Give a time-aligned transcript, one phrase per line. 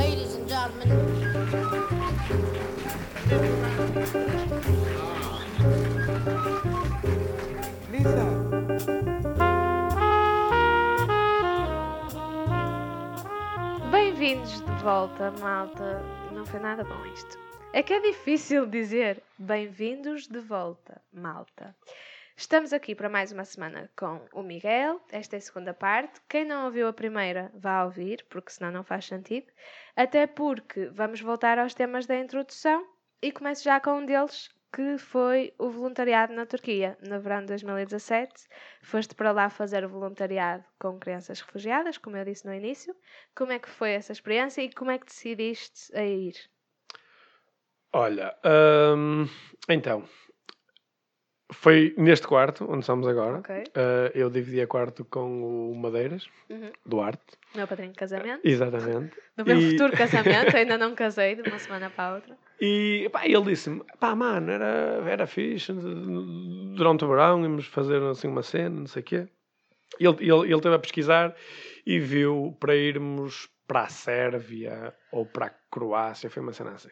[0.00, 0.88] Ladies and gentlemen.
[7.92, 8.26] Lisa.
[13.90, 16.00] Bem-vindos de volta, malta.
[16.32, 17.38] Não foi nada bom isto.
[17.74, 21.76] É que é difícil dizer bem-vindos de volta, malta.
[22.34, 24.98] Estamos aqui para mais uma semana com o Miguel.
[25.12, 26.22] Esta é a segunda parte.
[26.26, 29.46] Quem não ouviu a primeira, vá ouvir, porque senão não faz sentido.
[30.02, 32.88] Até porque vamos voltar aos temas da introdução
[33.20, 37.48] e começo já com um deles, que foi o voluntariado na Turquia, no verão de
[37.48, 38.32] 2017.
[38.80, 42.96] Foste para lá fazer voluntariado com crianças refugiadas, como eu disse no início.
[43.36, 46.48] Como é que foi essa experiência e como é que decidiste a ir?
[47.92, 48.34] Olha,
[48.96, 49.26] hum,
[49.68, 50.08] então,
[51.52, 53.38] foi neste quarto onde estamos agora.
[53.38, 53.54] Ok.
[53.56, 56.70] Uh, eu dividi a quarto com o Madeiras, Uhum.
[56.84, 57.38] Duarte.
[57.54, 58.40] Meu padrinho de casamento.
[58.44, 59.16] Exatamente.
[59.36, 62.36] Do meu E- futuro casamento, ainda não casei de uma semana para a outra.
[62.60, 65.72] E pá, ele disse-me: pá, mano, era, era fixe.
[65.72, 69.28] Durante o verão íamos fazer assim uma cena, não sei o quê.
[69.98, 71.34] Ele, ele, ele esteve a pesquisar
[71.86, 76.90] e viu para irmos para a Sérvia ou para a Croácia, foi uma cena assim.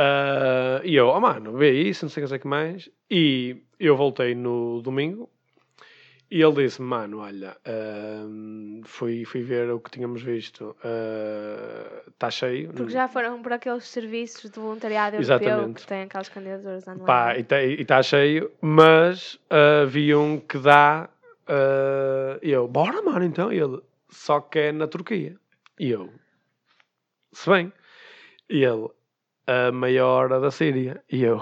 [0.00, 2.88] Ah, e eu, oh mano, vê isso, não sei o que, mais.
[3.10, 5.28] E eu voltei no domingo
[6.30, 10.76] e ele disse: Mano, olha, ahm, fui, fui ver o que tínhamos visto,
[12.06, 12.72] está cheio.
[12.72, 15.80] Porque já foram por aqueles serviços de voluntariado europeu Exatamente.
[15.80, 17.04] que têm aquelas candidaturas online.
[17.04, 21.08] Pá, e está cheio, mas ah, vi um que dá.
[21.48, 23.52] ah, e eu, bora, mano, então.
[23.52, 25.34] E ele, só que é na Turquia.
[25.80, 26.12] E eu,
[27.32, 27.72] se bem.
[28.50, 28.88] E ele,
[29.48, 31.02] a maior da Síria.
[31.10, 31.40] E eu,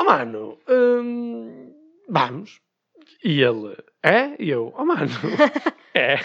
[0.00, 1.72] oh, mano, hum,
[2.08, 2.60] vamos.
[3.24, 4.36] E ele, é?
[4.42, 5.10] E eu, oh, mano,
[5.94, 6.16] é.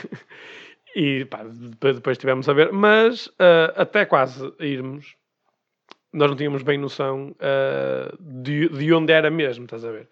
[0.95, 5.15] E pá, depois, tivemos a ver, mas ah, até quase irmos,
[6.13, 10.09] nós não tínhamos bem noção ah, de, de onde era mesmo, estás a ver?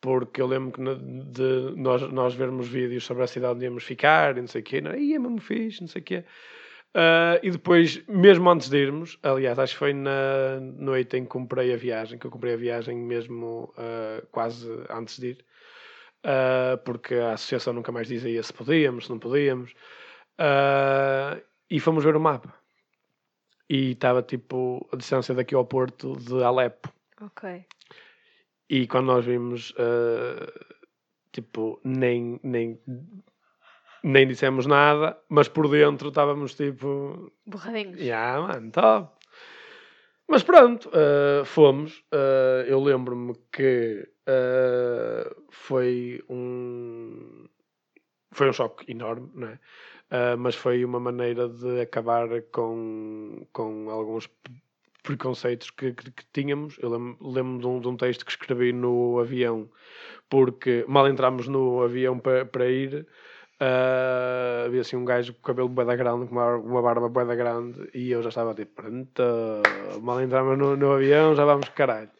[0.00, 3.84] Porque eu lembro que na- de nós, nós vermos vídeos sobre a cidade onde íamos
[3.84, 6.24] ficar e não sei o quê, não, ia mesmo fixe, não sei o quê.
[6.94, 11.30] Ah, e depois, mesmo antes de irmos, aliás, acho que foi na noite em que
[11.30, 15.44] comprei a viagem, que eu comprei a viagem mesmo ah, quase antes de ir,
[16.22, 19.72] ah, porque a associação nunca mais dizia se podíamos, se não podíamos.
[21.70, 22.54] E fomos ver o mapa.
[23.68, 26.92] E estava tipo a distância daqui ao porto de Alepo.
[27.22, 27.64] Ok.
[28.68, 29.74] E quando nós vimos,
[31.30, 32.78] tipo, nem, nem,
[34.02, 37.98] nem dissemos nada, mas por dentro estávamos tipo, Borradinhos.
[38.00, 39.12] yeah, mano, top.
[40.28, 42.02] Mas pronto, ah, fomos.
[42.12, 47.46] Ah, eu lembro-me que ah, foi um
[48.32, 49.58] foi um choque enorme, não é?
[50.38, 54.28] Mas foi uma maneira de acabar com, com alguns
[55.02, 56.76] preconceitos que, que, que tínhamos.
[56.80, 59.70] Eu lem- lembro de um, de um texto que escrevi no avião,
[60.30, 63.06] porque mal entramos no avião para para ir,
[63.62, 67.34] ah, havia assim um gajo com cabelo bué da grande, com uma, barba bué da
[67.34, 69.22] grande, e eu já estava tipo, pronto,
[70.02, 72.10] mal entramos no, no avião, já vamos caralho.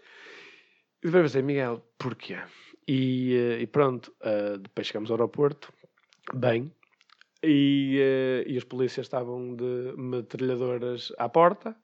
[1.02, 2.38] E depois pensei, Miguel, porquê?
[2.86, 5.72] E, e pronto, ah, depois chegamos ao aeroporto,
[6.32, 6.72] bem,
[7.42, 11.76] e, eh, e os polícias estavam de metralhadoras à porta.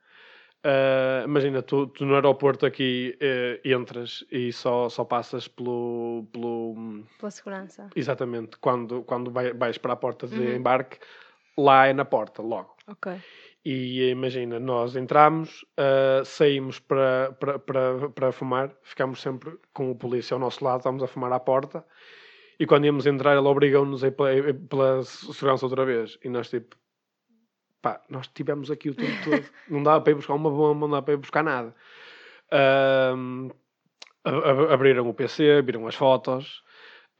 [0.64, 7.04] Ah, imagina, tu, tu no aeroporto aqui eh, entras e só, só passas pelo, pelo.
[7.18, 7.88] Pela segurança.
[7.94, 10.56] Exatamente, quando, quando vai- vais para a porta de Uhum.
[10.56, 10.98] embarque,
[11.56, 12.74] lá é na porta, logo.
[12.86, 13.12] Ok.
[13.64, 19.94] E imagina, nós entramos, ah, saímos para, para, para, para fumar, ficámos sempre com o
[19.94, 21.84] polícia ao nosso lado, estamos a fumar à porta,
[22.58, 24.30] e quando íamos entrar, ele obrigou-nos a ir pela,
[24.68, 26.18] pela segurança outra vez.
[26.24, 26.76] E nós, tipo,
[27.80, 30.90] pá, nós estivemos aqui o tempo todo, não dava para ir buscar uma bomba, não
[30.90, 31.74] dava para ir buscar nada.
[34.24, 36.62] A- abriram o PC, viram as fotos.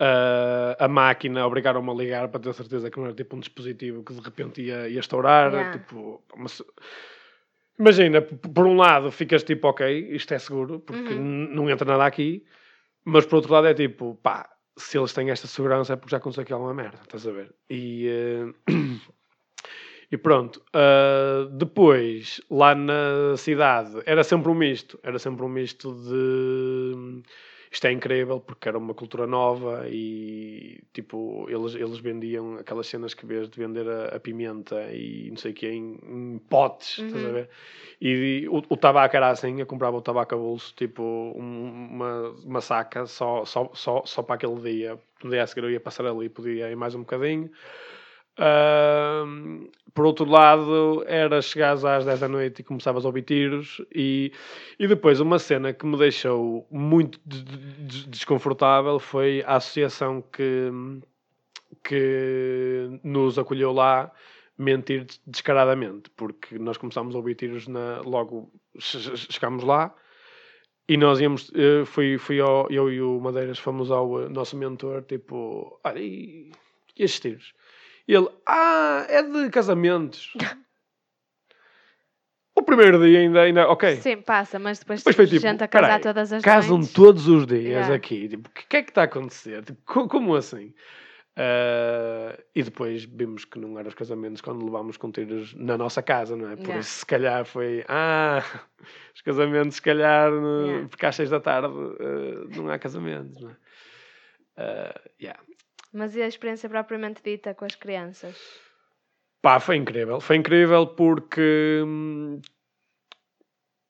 [0.00, 4.04] ah, a máquina obrigaram-me a ligar para ter certeza que não era tipo um dispositivo
[4.04, 5.50] que de repente ia, ia estourar.
[5.52, 5.70] Yeah.
[5.78, 6.62] Tipo, mas-
[7.78, 11.48] imagina, por um lado ficas tipo, ok, isto é seguro, porque Uhum.
[11.52, 12.44] não entra nada aqui,
[13.04, 16.18] mas por outro lado é tipo, pá, se eles têm esta segurança é porque já
[16.18, 17.52] aconteceu aqui alguma merda, estás a ver?
[17.68, 18.52] E, eh,
[20.10, 25.92] e pronto, ah, depois lá na cidade era sempre um misto, era sempre um misto
[25.94, 27.22] de
[27.70, 33.12] isto é incrível porque era uma cultura nova e tipo eles, eles vendiam aquelas cenas
[33.12, 36.98] que vês de vender a, a pimenta e não sei o que em, em potes,
[37.06, 37.32] estás a Uhum.
[37.34, 37.50] ver?
[38.00, 41.02] E, o, o tabaco era assim, eu comprava o tabaco a bolso, tipo
[41.36, 44.98] um- uma, uma saca só, só, só, só para aquele dia.
[45.22, 47.50] No dia a seguir eu ia passar ali, podia ir mais um bocadinho.
[49.94, 53.82] Por outro lado, era chegares às 10 da noite e começavas a ouvir tiros.
[53.92, 54.32] E,
[54.78, 60.22] e depois, uma cena que me deixou muito de- de- de- desconfortável foi a associação
[60.22, 60.70] que,
[61.82, 64.10] que nos acolheu lá
[64.56, 69.94] mentir des- descaradamente, porque nós começámos a ouvir tiros na, logo che- che- chegámos lá
[70.88, 74.56] e nós íamos, eh, fui, fui ao, eu e o Madeiras fomos ao eh, nosso
[74.56, 76.50] mentor, tipo, olha, e
[76.96, 77.54] estes tiros?
[78.08, 80.32] E ele, ah, é de casamentos.
[82.56, 83.96] o primeiro dia ainda, ainda ok.
[83.96, 86.92] Sim, passa, mas depois, Depois foi tipo, gente a casar peraí, todas as Casam noites.
[86.94, 87.94] todos os dias Yeah.
[87.94, 88.28] aqui.
[88.28, 89.62] Tipo, o que é que está a acontecer?
[89.64, 90.74] Tipo, co- como assim?
[91.36, 96.02] Ah, e depois vimos que não eram os casamentos quando levámos com tiros na nossa
[96.02, 96.56] casa, não é?
[96.56, 96.80] Por Yeah.
[96.80, 97.84] isso, se calhar, foi.
[97.86, 98.42] Ah,
[99.14, 100.88] os casamentos, se calhar, no- Yeah.
[100.88, 103.56] porque às seis da tarde ah, não há casamentos, não é?
[104.56, 105.38] Ah, yeah.
[105.92, 108.36] Mas e a experiência propriamente dita com as crianças?
[109.40, 110.20] Pá, foi incrível.
[110.20, 112.40] Foi incrível porque hum,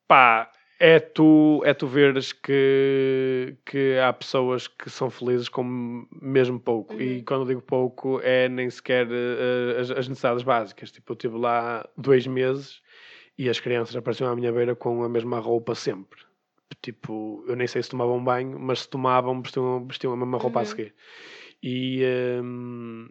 [0.07, 6.61] pá, é tu, é tu veres que, que há pessoas que são felizes com mesmo
[6.61, 6.95] pouco.
[6.95, 7.25] E Uhum.
[7.25, 10.93] quando eu digo pouco, é nem sequer eh, as, as necessidades básicas.
[10.93, 12.81] Tipo, eu estive lá dois meses
[13.37, 16.21] e as crianças apareciam à minha beira com a mesma roupa sempre.
[16.81, 20.61] Tipo, eu nem sei se tomavam banho, mas se tomavam, vestiam, vestiam a mesma roupa
[20.61, 20.67] a Uhum.
[20.67, 20.95] seguir.
[21.63, 22.03] E,
[22.43, 23.09] hum,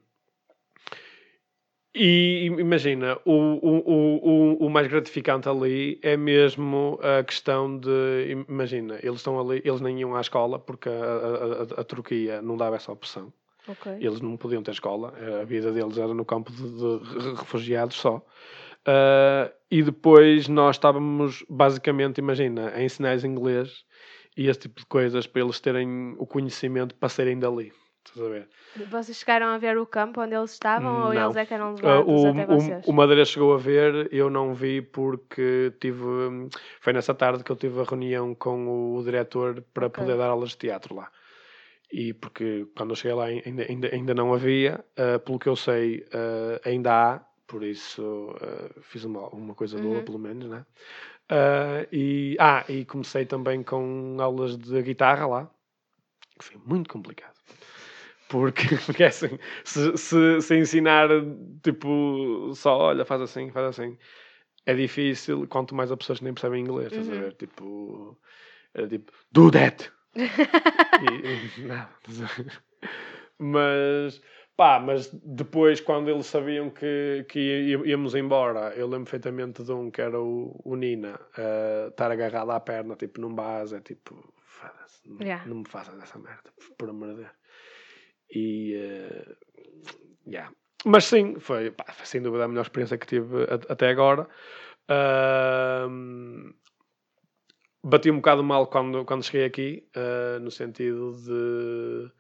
[1.94, 8.46] e imagina, o, o, o, o, mais gratificante ali é mesmo a questão de.
[8.48, 12.42] Imagina, eles estão ali, eles nem iam à escola porque a, a, a, a Turquia
[12.42, 13.34] não dava essa opção.
[13.68, 13.92] Ok.
[14.00, 17.98] Eles não podiam ter escola, a vida deles era no campo de, de re- refugiados
[17.98, 18.24] só.
[18.86, 23.84] Ah, e depois nós estávamos, basicamente, imagina, a ensinar-lhes inglês
[24.38, 27.74] e esse tipo de coisas para eles terem o conhecimento para serem dali.
[28.08, 28.48] Estás a ver?
[28.90, 31.24] Vocês chegaram a ver o campo onde eles estavam ou Não.
[31.24, 32.88] eles é que eram Ah, levados o, até o, vocês?
[32.88, 36.04] o Madeira chegou a ver, eu não vi porque tive.
[36.80, 40.04] Foi nessa tarde que eu tive a reunião com o diretor para Ok.
[40.04, 41.10] poder dar aulas de teatro lá.
[41.92, 45.56] E porque quando eu cheguei lá ainda, ainda, ainda não havia, ah, pelo que eu
[45.56, 48.36] sei, ah, ainda há, por isso
[48.82, 50.02] fiz uma, uma coisa boa, Uhum.
[50.02, 50.66] pelo menos, né?
[51.92, 55.50] E, ah, e comecei também com aulas de guitarra lá,
[56.38, 57.36] que foi muito complicado.
[58.30, 61.08] Porque, porque é assim, se, se, se ensinar,
[61.64, 63.98] tipo, só olha, faz assim, faz assim,
[64.66, 67.20] é difícil, quanto mais a pessoas que nem percebem inglês, estás a Uhum.
[67.22, 67.34] ver?
[67.34, 68.20] Tipo,
[68.74, 69.92] era tipo, do that!
[71.02, 71.90] e, e nada?
[73.40, 74.22] Mas,
[74.56, 77.40] pá, mas depois, quando eles sabiam que, que
[77.86, 82.52] íamos embora, eu lembro perfeitamente de um que era o, o Nina, eh, estar agarrado
[82.52, 85.48] à perna, tipo, num base, é tipo, foda-se, não, Yeah.
[85.48, 87.32] não me faças essa merda, por amor de Deus.
[88.34, 89.36] E, eh,
[90.28, 90.52] yeah.
[90.86, 94.28] Mas sim, foi, pá, foi sem dúvida a melhor experiência que tive a- até agora.
[94.90, 96.54] Ahm,
[97.84, 102.12] bati um bocado mal quando, quando cheguei aqui, ah, no sentido de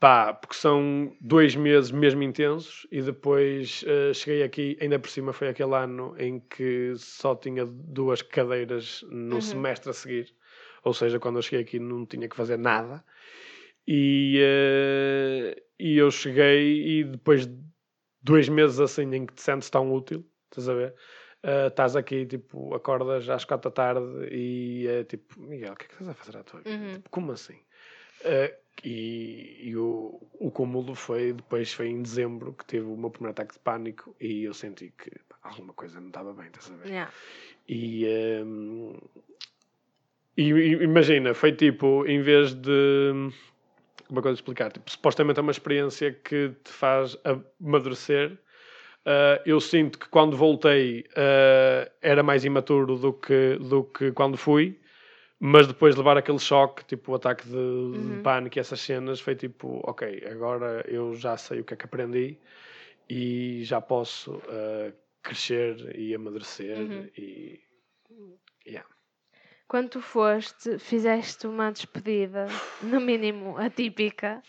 [0.00, 5.32] pá, porque são dois meses mesmo intensos e depois ah, cheguei aqui, ainda por cima
[5.32, 9.40] foi aquele ano em que só tinha duas cadeiras no Uhum.
[9.40, 10.34] semestre a seguir,
[10.84, 13.04] ou seja, quando eu cheguei aqui não tinha que fazer nada.
[13.90, 17.58] E, eh, e eu cheguei e depois de
[18.22, 20.94] dois meses assim em que te sentes tão útil, estás a ver?
[21.42, 25.86] Ah, estás aqui, tipo, acordas às quatro da tarde e é tipo, Miguel, o que
[25.86, 26.70] é que estás a fazer à tua vida?
[26.70, 26.94] Uhum.
[26.96, 27.58] Tipo, como assim?
[28.26, 28.52] Ah,
[28.84, 33.30] e e o, o cúmulo foi, depois foi em dezembro que tive o meu primeiro
[33.30, 36.76] ataque de pânico e eu senti que pá, alguma coisa não estava bem, estás a
[36.76, 36.88] ver?
[36.88, 37.12] Yeah.
[37.66, 38.98] E, ehm,
[40.36, 43.30] e, e imagina, foi tipo, em vez de.
[44.08, 44.72] Que eu vou explicar?
[44.72, 47.16] Tipo, supostamente é uma experiência que te faz
[47.60, 48.38] amadurecer.
[49.04, 54.36] Ah, eu sinto que quando voltei ah, era mais imaturo do que, do que quando
[54.36, 54.78] fui,
[55.40, 58.18] mas depois de levar aquele choque, tipo o ataque de, de Uhum.
[58.22, 61.84] pânico e essas cenas, foi tipo, ok, agora eu já sei o que é que
[61.84, 62.36] aprendi
[63.08, 67.08] e já posso ah, crescer e amadurecer Uhum.
[67.16, 67.60] e
[68.66, 68.88] yeah.
[69.68, 72.46] Quando tu foste, fizeste uma despedida,
[72.82, 74.42] no mínimo atípica.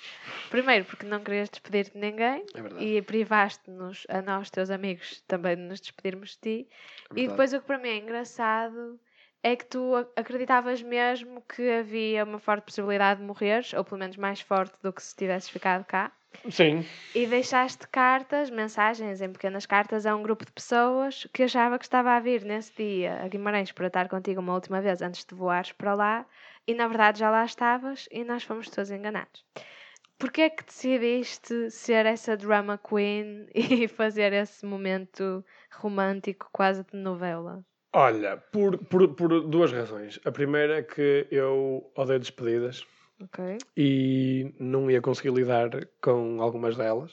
[0.49, 5.57] Primeiro, porque não querias despedir de ninguém é e privaste-nos, a nós, teus amigos, também
[5.57, 6.69] de nos despedirmos de ti.
[7.11, 8.97] é E depois o que para mim é engraçado
[9.43, 14.15] é que tu acreditavas mesmo que havia uma forte possibilidade de morreres, ou pelo menos
[14.15, 16.13] mais forte do que se tivesses ficado cá.
[16.49, 21.77] Sim, E deixaste cartas, mensagens em pequenas cartas a um grupo de pessoas que achava
[21.77, 25.25] que estava a vir nesse dia a Guimarães para estar contigo uma última vez antes
[25.25, 26.25] de voares para lá
[26.67, 29.43] e na verdade já lá estavas e nós fomos todos enganados.
[30.19, 36.97] Porquê é que decidiste ser essa drama queen e fazer esse momento romântico quase de
[36.97, 37.65] novela?
[37.93, 40.19] Olha, por, por, por duas razões.
[40.23, 42.85] A primeira é que eu odeio despedidas
[43.21, 45.69] Ok, e não ia conseguir lidar
[46.01, 47.11] com algumas delas.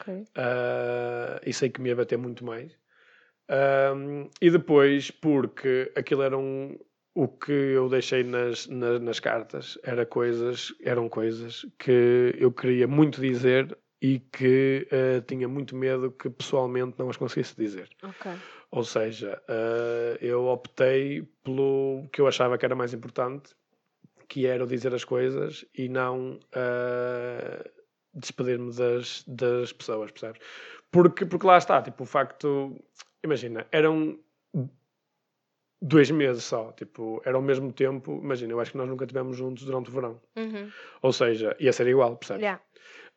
[0.00, 0.24] ok.
[0.36, 2.72] Ah, e sei que me ia bater muito mais.
[4.40, 6.78] E depois, porque aquilo era um,
[7.14, 12.86] o que eu deixei nas, na- nas cartas era coisas, eram coisas que eu queria
[12.86, 17.88] muito dizer e que ah, tinha muito medo que pessoalmente não as conseguisse dizer.
[18.02, 18.30] Ok.
[18.70, 23.52] Ou seja, ah, eu optei pelo que eu achava que era mais importante,
[24.30, 27.68] que era o dizer as coisas e não ah,
[28.14, 30.40] despedir-me das, das pessoas, percebes?
[30.90, 32.80] Porque, porque lá está, tipo, o facto.
[33.22, 34.18] Imagina, eram
[35.82, 38.20] dois meses só, tipo, era ao mesmo tempo.
[38.22, 40.20] Imagina, eu acho que nós nunca estivemos juntos durante o verão.
[40.36, 40.70] Uhum.
[41.02, 42.42] Ou seja, ia ser igual, percebes?
[42.42, 42.62] Yeah.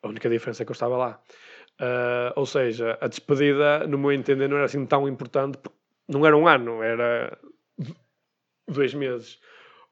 [0.02, 1.22] A única diferença é que eu estava lá.
[1.80, 5.78] Ah, ou seja, a despedida, no meu entender, não era assim tão importante, porque
[6.08, 7.38] não era um ano, era
[8.68, 9.40] dois meses.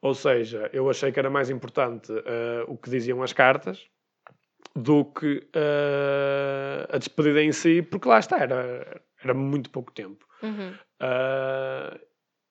[0.02, 3.88] Ou seja, eu achei que era mais importante ah, o que diziam as cartas
[4.74, 10.26] do que ah, a despedida em si, porque lá está, era, era muito pouco tempo.
[10.42, 10.74] Uhum.
[10.98, 11.98] Ah,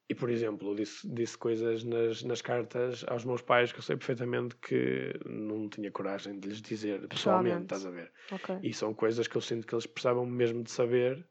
[0.10, 3.96] e, por exemplo, disse, disse coisas nas, nas cartas aos meus pais que eu sei
[3.96, 8.12] perfeitamente que não tinha coragem de lhes dizer pessoalmente, estás a ver?
[8.32, 8.60] Ok.
[8.62, 11.26] E são coisas que eu sinto que eles precisavam mesmo de saber.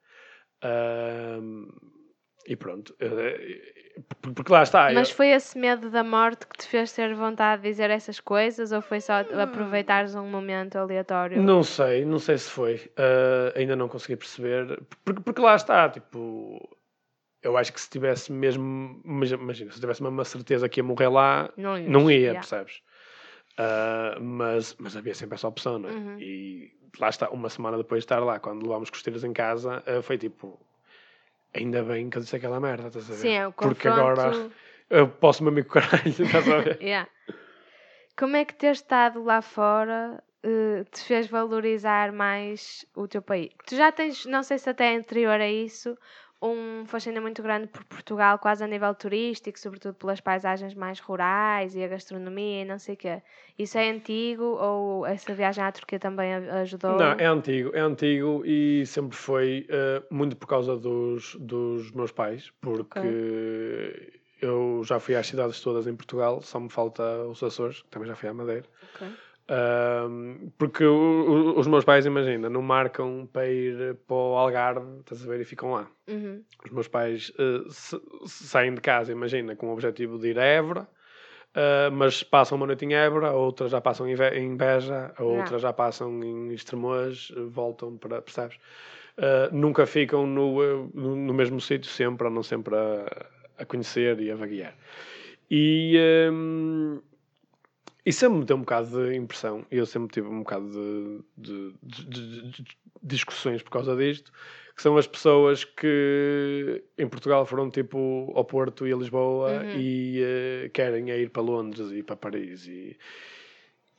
[0.62, 1.68] Ahm,
[2.46, 2.94] e pronto.
[3.00, 3.60] Eh,
[4.20, 4.90] por- Porque lá está.
[4.92, 8.18] Mas eu- foi esse medo da morte que te fez ter vontade de dizer essas
[8.20, 11.40] coisas ou foi só aproveitares um momento aleatório?
[11.42, 12.90] Não sei, não sei se foi.
[12.96, 14.80] Ah, ainda não consegui perceber.
[15.04, 16.76] Porque, porque lá está, tipo.
[17.42, 19.00] Eu acho que se tivesse mesmo.
[19.04, 22.18] mas Imagina, se tivesse mesmo uma certeza que ia morrer lá, Não, ias, não ia,
[22.18, 22.40] yeah.
[22.40, 22.82] percebes?
[23.58, 25.92] Ah, mas, mas havia sempre essa opção, não é?
[25.92, 26.18] Uhum.
[26.18, 30.02] E lá está, uma semana depois de estar lá, quando levámos costeiras em casa, ah,
[30.02, 30.58] foi tipo.
[31.54, 33.16] Ainda bem que eu disse aquela merda, estás a ver?
[33.16, 34.00] Sim, é o Porque confronto.
[34.00, 34.50] agora
[34.88, 36.78] eu posso-me amigo caralho, estás a ver?
[36.82, 37.08] Yeah.
[38.16, 43.50] Como é que ter estado lá fora eh, te fez valorizar mais o teu país?
[43.66, 45.96] Tu já tens, não sei se até é anterior a isso,
[46.42, 51.74] um fascínio muito grande por Portugal, quase a nível turístico, sobretudo pelas paisagens mais rurais
[51.74, 53.22] e a gastronomia e não sei o quê.
[53.58, 56.96] Isso é antigo ou essa viagem à Turquia também ajudou?
[56.98, 62.10] Não, é antigo, é antigo e sempre foi eh, muito por causa dos, dos meus
[62.10, 67.82] pais, porque eu já fui às cidades todas em Portugal, só me falta os Açores,
[67.82, 68.64] que também já fui à Madeira.
[68.94, 69.08] Ok.
[69.52, 70.94] Ahm, porque o-
[71.56, 75.40] o- os meus pais, imagina, não marcam para ir para o Algarve, estás a ver,
[75.40, 75.90] e ficam lá.
[76.08, 76.40] Uhum.
[76.64, 77.32] Os meus pais
[77.70, 80.88] sa- saem de casa, imagina, com o objetivo de ir a Évora,
[81.52, 85.72] eh, mas passam uma noite em Évora, outras já passam em, em Beja, outras já
[85.72, 88.56] passam em Estremoz, eh, voltam para, percebes?
[89.16, 93.26] Eh, nunca ficam no, no, mesmo sítio sempre, andam sempre a,
[93.58, 94.74] a conhecer e a vaguear.
[95.50, 97.00] E, ehm,
[98.10, 101.22] e sempre me deu um bocado de impressão, e eu sempre tive um bocado de,
[101.38, 102.64] de- de- de-
[103.02, 104.32] discussões por causa disto,
[104.74, 109.70] que são as pessoas que em Portugal foram tipo ao Porto e a Lisboa Uhum.
[109.78, 112.96] e eh, querem é ir para Londres e para Paris e,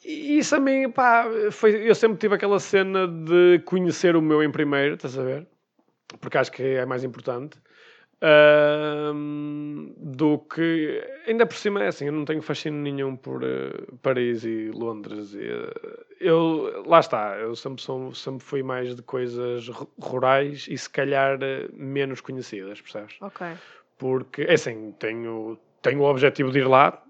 [0.04, 4.44] e isso a mim, pá, foi, eu sempre tive aquela cena de conhecer o meu
[4.44, 5.48] em primeiro, estás a ver?
[6.20, 7.58] Porque acho que é mais importante.
[9.98, 14.44] Do que ainda por cima é assim, eu não tenho fascínio nenhum por eh, Paris
[14.44, 15.34] e Londres.
[15.34, 20.68] E, eh, eu lá está, eu sempre, sou, sempre fui mais de coisas ru- rurais
[20.70, 23.16] e se calhar eh, menos conhecidas, percebes?
[23.22, 23.48] Ok.
[23.98, 27.04] Porque é assim, tenho, tenho o objetivo de ir lá,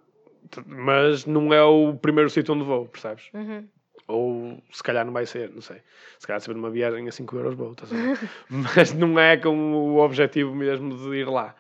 [0.66, 3.30] mas não é o primeiro sítio onde vou, percebes?
[3.34, 3.68] Uhum.
[4.12, 5.82] Ou se calhar não vai ser, não sei.
[6.20, 8.20] Se calhar saber numa viagem a 5 euros vou, estás a ver?
[8.50, 11.56] mas não é com o objetivo mesmo de ir lá.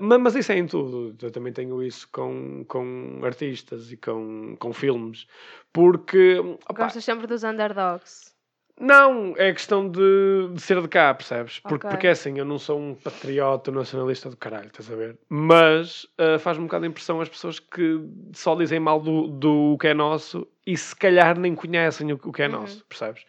[0.00, 1.14] Ma- mas, isso é em tudo.
[1.20, 5.26] Eu também tenho isso com, com artistas e com, com filmes.
[5.72, 6.38] Porque.
[6.68, 8.34] opá, Gostas sempre dos underdogs.
[8.80, 11.58] não, é questão de, de ser de cá, percebes?
[11.58, 11.90] Porque, Ok.
[11.90, 15.18] porque é assim, eu não sou um patriota nacionalista do caralho, estás a ver?
[15.28, 18.00] Mas ah, faz-me um bocado a impressão as pessoas que
[18.32, 22.32] só dizem mal do, do que é nosso e se calhar nem conhecem o, o
[22.32, 22.52] que é Uhum.
[22.60, 23.24] nosso, percebes?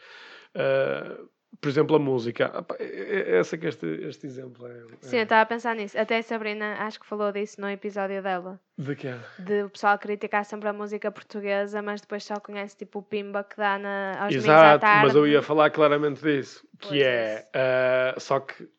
[0.56, 1.18] Ah,
[1.62, 2.52] por exemplo, a música.
[2.54, 4.84] Ah, pá, Eu eu sei que este, este exemplo é.
[5.02, 5.24] Sim, eu é...
[5.24, 5.98] estava a pensar nisso.
[6.00, 8.60] Até a Sabrina acho que falou disso no episódio dela.
[8.78, 9.18] De que é?
[9.40, 13.44] De o pessoal criticar sempre a música portuguesa, mas depois só conhece tipo o pimba
[13.44, 15.06] que dá na, aos domingos à Exato, tarde.
[15.08, 16.68] mas eu ia falar claramente disso.
[16.80, 17.48] Que é, isso.
[17.56, 18.70] ah, só que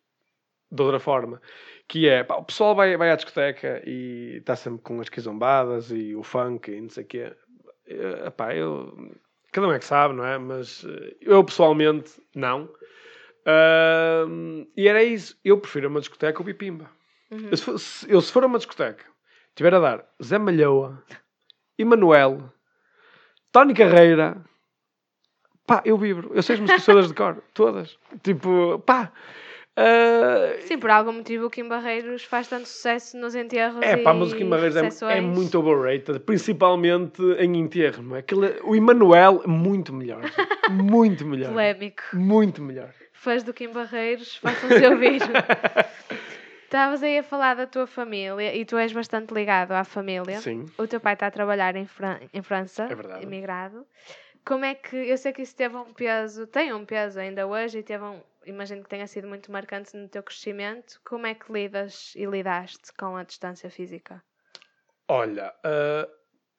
[0.73, 1.43] de outra forma,
[1.89, 5.91] que é, pá, o pessoal vai, vai à discoteca e está sempre com as quizombadas
[5.91, 7.33] e o funk e não sei o quê.
[7.91, 8.97] Eh, pá, eu,
[9.53, 10.39] cada um é que sabe, não é?
[10.39, 12.69] Mas eh, eu pessoalmente não.
[13.47, 15.39] Ahm, e era isso.
[15.45, 16.91] Eu prefiro uma discoteca ouvir pimba.
[17.31, 17.49] Uhum.
[17.51, 19.05] Eu, se for, se- eu, se for a uma discoteca,
[19.55, 21.03] tiver a dar Zé Malhoa,
[21.79, 22.53] Emanuel,
[23.53, 24.45] Tony Carreira,
[25.67, 26.31] pá, eu vibro.
[26.35, 27.99] Eu sei as músicas todas de cor, todas.
[28.23, 29.13] Tipo, pá.
[29.77, 34.13] Ah, Sim, por algum motivo o Kim Barreiros faz tanto sucesso nos enterros É pá,
[34.13, 38.03] mas o Kim Barreiros é, é muito overrated, principalmente em enterro.
[38.03, 38.19] Não é?
[38.21, 40.23] Aquele, o Emanuel, muito melhor.
[40.71, 41.51] muito melhor.
[41.51, 42.03] polémico.
[42.13, 42.91] Muito melhor.
[43.13, 45.21] Fãs do Kim Barreiros, façam-se ouvir.
[46.65, 50.39] Estavas aí a falar da tua família e tu és bastante ligado à família.
[50.41, 50.67] Sim.
[50.79, 53.25] O teu pai está a trabalhar em, Fran- em França, É verdade.
[53.25, 53.85] imigrado.
[54.45, 54.95] Como é que.
[54.97, 58.21] Eu sei que isso teve um peso, tem um peso ainda hoje e teve um.
[58.51, 61.01] Imagino que tenha sido muito marcante no teu crescimento.
[61.05, 64.23] Como é que lidas e lidaste com a distância física?
[65.09, 66.09] Olha, ah,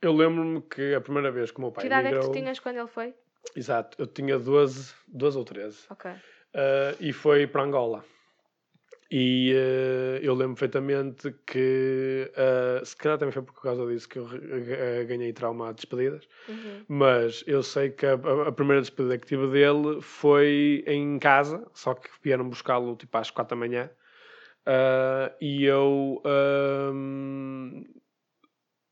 [0.02, 2.32] eu lembro-me que a primeira vez que o meu pai que idade é que migrou...
[2.32, 3.14] tu tinhas quando ele foi?
[3.56, 5.86] Exato, eu tinha 12, 12 ou 13.
[5.90, 6.12] Ok.
[6.54, 8.04] Ah, e foi para Angola.
[9.12, 14.18] E ah, eu lembro perfeitamente que, ah, se calhar também foi por causa disso que
[14.20, 16.86] eu ah, ganhei trauma de despedidas, Uhum.
[16.88, 21.66] mas eu sei que a, a- a primeira despedida que tive dele foi em casa,
[21.74, 23.90] só que vieram buscá-lo tipo às 4 da manhã.
[25.40, 27.84] E eu ahm,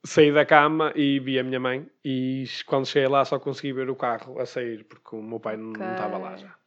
[0.06, 1.90] saí da cama e vi a minha mãe.
[2.04, 5.58] E quando cheguei lá só consegui ver o carro a sair, porque o meu pai
[5.58, 6.59] não não estava lá já.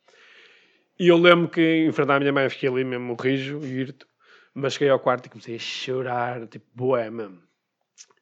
[1.03, 4.07] E eu lembro que em frente à minha mãe fiquei ali mesmo rijo e irto,
[4.55, 7.43] mas cheguei ao quarto e comecei a chorar, tipo, boé mesmo.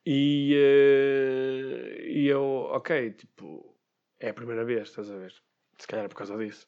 [0.07, 3.77] E, eh, e eu, ok, tipo,
[4.19, 5.35] é a primeira vez, estás a ver?
[5.77, 6.67] Se calhar é por causa disso.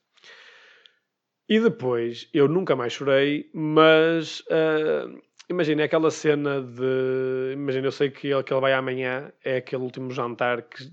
[1.48, 5.06] E depois, eu nunca mais chorei, mas eh,
[5.48, 7.54] imagina é aquela cena de.
[7.54, 10.90] Imagina, eu sei que ele, que ele vai amanhã, é aquele último jantar que,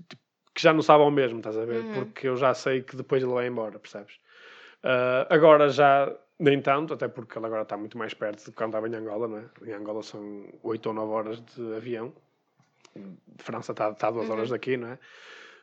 [0.54, 1.84] que já não sabe ao mesmo, estás a ver?
[1.84, 1.92] Uhum.
[1.92, 4.14] Porque eu já sei que depois ele vai embora, percebes?
[4.82, 8.56] Ah, agora já nem tanto, até porque ele agora está muito mais perto do que
[8.56, 9.44] quando estava em Angola, não é?
[9.70, 12.12] Em Angola são 8 ou 9 horas de avião.
[12.96, 14.32] De França está, está a 2 Uhum.
[14.34, 14.98] horas daqui, não é?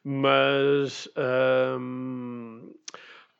[0.04, 1.10] Mas.
[1.16, 2.70] ahm,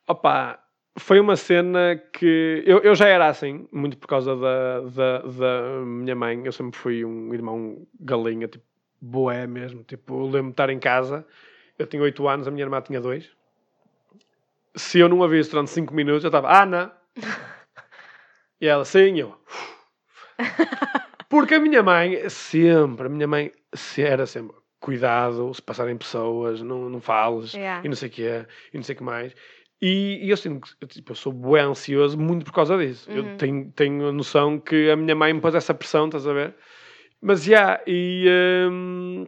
[0.06, 0.58] opa,
[0.98, 2.62] foi uma cena que.
[2.66, 6.42] Eu, eu já era assim, muito por causa da, da, da minha mãe.
[6.44, 8.64] Eu sempre fui um irmão galinha, tipo,
[9.00, 9.82] boé mesmo.
[9.84, 11.24] Tipo, eu lembro de estar em casa,
[11.78, 13.30] eu tinha 8 anos, a minha irmã tinha 2
[14.74, 16.92] se eu não a visse durante 5 minutos, eu estava, Ana!
[18.60, 19.34] e ela, sim, eu.
[21.28, 23.52] Porque a minha mãe, sempre, a minha mãe
[23.98, 27.84] era sempre, cuidado, se passarem pessoas, não, não fales, Yeah.
[27.84, 29.34] e não sei o que é, e não sei o que mais.
[29.80, 33.08] E, e eu sinto que eu, tipo, eu sou bué ansioso muito por causa disso.
[33.10, 33.16] Uhum.
[33.16, 36.32] Eu tenho, tenho a noção que a minha mãe me pôs essa pressão, estás a
[36.32, 36.54] ver?
[37.20, 38.26] Mas já, e,
[38.70, 39.26] hum,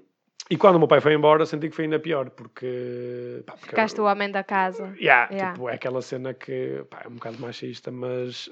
[0.48, 3.42] e quando o meu pai foi embora, senti que foi ainda pior, porque.
[3.46, 4.94] pá, porque Ficaste o homem da casa.
[4.98, 5.52] Yeah, Yeah.
[5.52, 8.48] Tipo, é aquela cena que pá, é um bocado machista, mas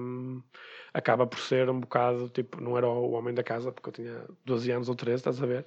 [0.00, 0.42] hum,
[0.94, 4.24] acaba por ser um bocado, tipo, não era o homem da casa, porque eu tinha
[4.44, 5.64] 12 anos ou 13, estás a ver?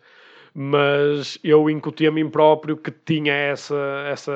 [0.55, 3.75] Mas eu incuti a mim próprio que tinha essa,
[4.07, 4.31] essa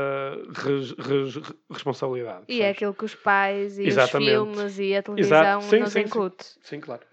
[0.56, 2.46] res- res- responsabilidade.
[2.48, 2.78] E é percebes?
[2.78, 4.32] aquilo que os pais e Exatamente.
[4.32, 5.62] os filmes e a televisão.
[5.62, 6.06] Sim, nos sim, sim.
[6.08, 6.46] incute.
[6.62, 7.04] Sim, claro.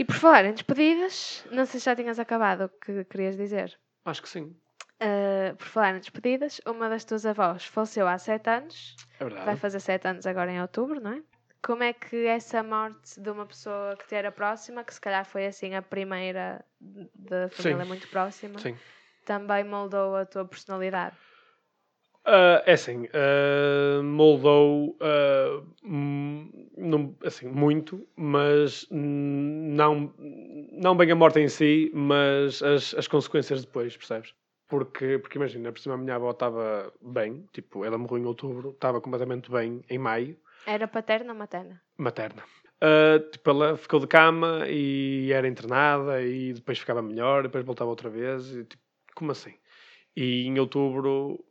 [0.00, 3.78] E por falar em despedidas, não sei se já tinhas acabado o que querias dizer.
[4.06, 4.56] Acho que sim.
[4.98, 9.44] Uh, por falar em despedidas, uma das tuas avós faleceu há sete anos, É verdade.
[9.44, 11.22] vai fazer sete anos agora em outubro, não é?
[11.62, 15.26] Como é que essa morte de uma pessoa que te era próxima, que se calhar
[15.26, 17.88] foi assim a primeira da família Sim.
[17.88, 18.74] muito próxima, Sim.
[19.26, 21.14] também moldou a tua personalidade?
[22.24, 30.12] Ah, é assim, ah, moldou ah, hum, não- assim, muito, mas não,
[30.72, 34.34] não bem a morte em si, mas as, as consequências depois, percebes?
[34.68, 38.70] Porque, porque imagina, por cima a minha avó estava bem, tipo, ela morreu em outubro,
[38.70, 41.80] estava completamente bem em maio, Era paterna ou materna?
[41.98, 42.42] materna.
[43.32, 48.08] Tipo, ela ficou de cama e era internada e depois ficava melhor, depois voltava outra
[48.08, 48.46] vez.
[48.54, 48.82] E, tipo,
[49.14, 49.54] como assim?
[50.16, 51.44] E em outubro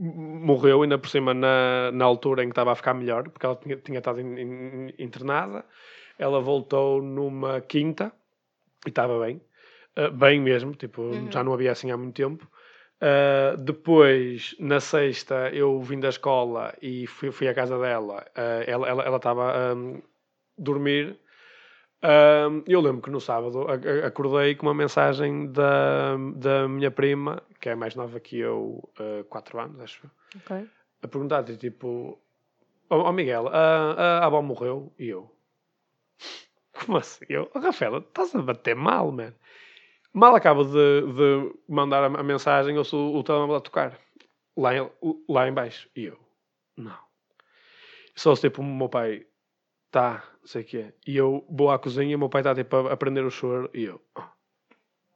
[0.00, 3.56] morreu, ainda por cima na, na altura em que estava a ficar melhor, porque ela
[3.56, 5.64] tinha, tinha estado in- in- internada.
[6.18, 8.12] Ela voltou numa quinta
[8.86, 9.40] e estava bem,
[9.96, 11.30] Ah, bem mesmo, tipo, Uhum.
[11.32, 12.48] já não havia assim há muito tempo.
[13.02, 18.24] Uh, depois, na sexta, eu vim da escola e fui, fui à casa dela.
[18.36, 20.02] Uh, ela estava ela, estava a um,
[20.58, 21.16] dormir.
[22.02, 23.66] Um, eu lembro que no sábado
[24.04, 28.90] acordei com uma mensagem da, da minha prima, que é mais nova que eu,
[29.28, 30.10] 4 anos, acho.
[30.36, 30.68] Ok.
[31.02, 32.18] A perguntar-te tipo:
[32.88, 34.92] Ó oh, Miguel, a, a, avó morreu?
[34.98, 35.30] E eu:
[36.72, 37.24] Como assim?
[37.28, 39.34] Eu, oh, Rafaela, estás a bater mal, man.
[40.12, 43.98] Mal acabo de, de mandar a, a mensagem, eu sou o telemóvel a tocar.
[44.56, 44.90] Lá em,
[45.28, 45.88] lá em baixo.
[45.94, 46.18] E eu,
[46.76, 46.98] não.
[48.16, 49.24] Só se tipo, o meu pai,
[49.90, 50.92] tá, não sei o que é.
[51.06, 53.70] E eu vou à cozinha e o meu pai está tipo a aprender o choro.
[53.72, 54.32] E eu, "Ah,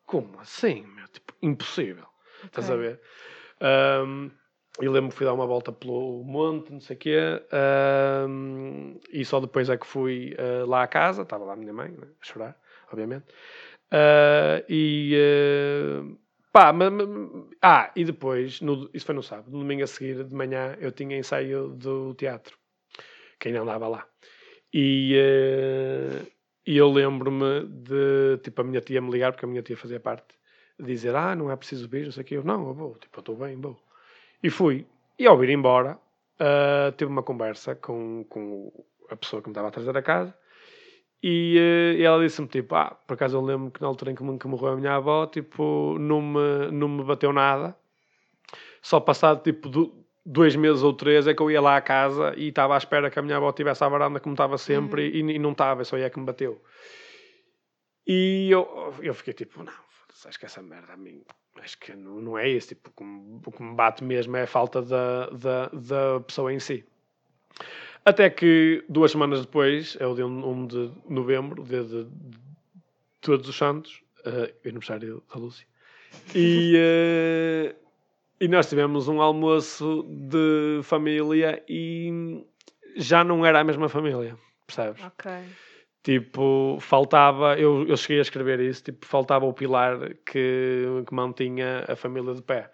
[0.06, 1.08] como assim, meu?
[1.08, 2.06] Tipo, impossível.
[2.46, 3.00] Estás a ver?
[3.60, 4.30] Ahm,
[4.80, 7.18] e lembro que fui dar uma volta pelo monte, não sei o quê.
[7.52, 11.22] ahm, e só depois é que fui ah, lá à casa.
[11.22, 12.56] Estava lá a minha mãe, né, a chorar,
[12.92, 13.26] obviamente.
[13.90, 15.14] Ah, e...
[15.16, 16.16] ah,
[16.52, 20.24] pá, ma- ma- ah, e depois, no, isso foi no sábado, no domingo a seguir,
[20.24, 22.56] de manhã, eu tinha ensaio do teatro.
[23.38, 24.06] Que ainda andava lá.
[24.72, 25.14] E,
[26.66, 30.00] e eu lembro-me de, tipo, a minha tia me ligar, porque a minha tia fazia
[30.00, 30.34] parte,
[30.78, 32.36] dizer, ah, não é preciso vir, não sei o quê.
[32.36, 33.78] Eu, não, eu vou, tipo, eu estou bem, vou.
[34.42, 34.86] E fui.
[35.18, 35.98] E ao vir embora,
[36.38, 38.72] ah, tive uma conversa com, com
[39.10, 40.36] a pessoa que me estava a trazer a casa,
[41.22, 44.14] e, eh, e ela disse-me, tipo, ah, por acaso eu lembro que na altura em
[44.14, 47.74] que, que morreu a minha avó, tipo, não me, não me bateu nada.
[48.82, 52.34] Só passado, tipo, do- dois meses ou três é que eu ia lá à casa
[52.36, 55.20] e estava à espera que a minha avó estivesse à varanda como estava sempre e,
[55.20, 56.60] e não estava, só ia que me bateu.
[58.06, 59.72] E eu, eu fiquei tipo, não,
[60.26, 61.22] acho que essa merda a mim,
[61.56, 62.68] acho que não, não é isso.
[62.68, 66.84] Tipo, o que me- bate mesmo é a falta da, da, da pessoa em si.
[68.04, 72.06] Até que duas semanas depois, é o dia 1 de novembro, dia de,
[73.20, 75.66] Todos os Santos, uh, aniversário da Lúcia,
[76.34, 77.74] e, eh,
[78.38, 82.44] e nós tivemos um almoço de família e
[82.96, 85.02] já não era a mesma família, percebes?
[85.02, 85.32] Ok.
[86.04, 91.84] Tipo, faltava, eu, eu cheguei a escrever isso, tipo, faltava o pilar que, que mantinha
[91.88, 92.70] a família de pé.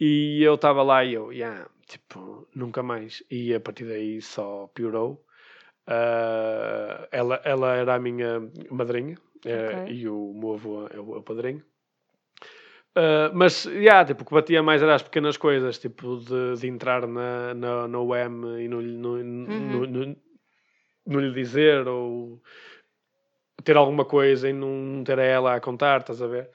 [0.00, 3.22] E eu estava lá e eu, yeah, tipo, nunca mais.
[3.30, 5.24] E a partir daí só piorou.
[5.86, 9.94] Ah, ela, ela era a minha madrinha eh, Ok.
[9.94, 11.62] e o meu avô é o, é o padrinho.
[12.94, 16.66] Ah, mas, yeah, tipo, o que batia mais era as pequenas coisas, tipo, de, de
[16.68, 20.16] entrar na, na, na UEM e não, lhe- não, não, não,
[21.10, 22.40] não lhe dizer ou
[23.64, 26.50] ter alguma coisa e não ter a ela a contar, estás a ver?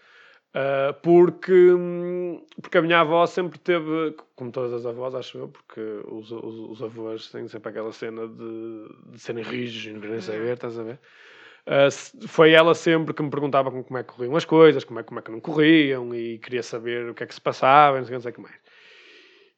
[0.53, 5.49] Ah, porque, hum, porque a minha avó sempre teve, como todas as avós, acho eu,
[5.49, 9.99] porque os, os, os avós têm sempre aquela cena de, de serem rijos e não
[9.99, 10.99] querem saber, estás a ver?
[11.91, 15.03] Se- foi ela sempre que me perguntava como, é que corriam as coisas, como é,
[15.03, 17.99] como é que não corriam e queria saber o que é que se passava, e
[17.99, 18.55] não sei, não sei o que mais.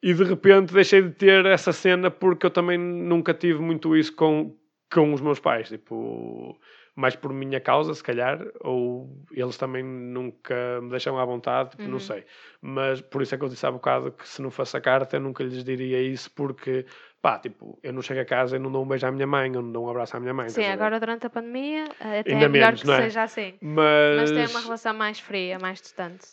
[0.02, 4.16] E de repente deixei de ter essa cena porque eu também nunca tive muito isso
[4.16, 4.56] com,
[4.94, 6.58] com os meus pais, tipo,
[6.96, 11.84] mais por minha causa, se calhar, ou eles também nunca me deixam à vontade, tipo,
[11.84, 11.92] Uhum.
[11.92, 12.26] não sei.
[12.62, 15.18] Mas por isso é que eu disse há bocado que se não fosse a carta
[15.18, 16.86] eu nunca lhes diria isso porque,
[17.22, 19.54] pá, tipo, eu não chego a casa e não dou um beijo à minha mãe,
[19.54, 20.50] eu não dou um abraço à minha mãe.
[20.50, 22.96] Sim, agora durante a pandemia eh, até Ainda é melhor menos, que é?
[22.96, 23.54] seja assim.
[23.62, 26.28] Mas, Mas tem uma relação mais fria, mais distante.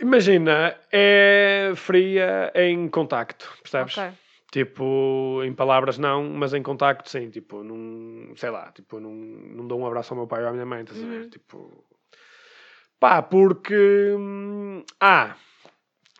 [0.00, 3.96] imagina, é fria em contacto, percebes?
[3.98, 4.12] Ok.
[4.54, 7.28] Tipo, em palavras não, mas em contacto sim.
[7.28, 10.52] Tipo, não, sei lá, tipo, não, não dou um abraço ao meu pai ou à
[10.52, 11.22] minha mãe, estás a ver?
[11.22, 11.28] Uhum.
[11.28, 11.84] Tipo,
[13.00, 15.34] pá, porque, hum, ah,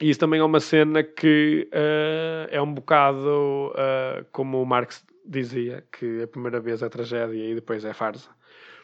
[0.01, 5.05] e isso também é uma cena que eh, é um bocado eh, como o Marx
[5.25, 8.31] dizia, que a primeira vez é tragédia e depois é farsa.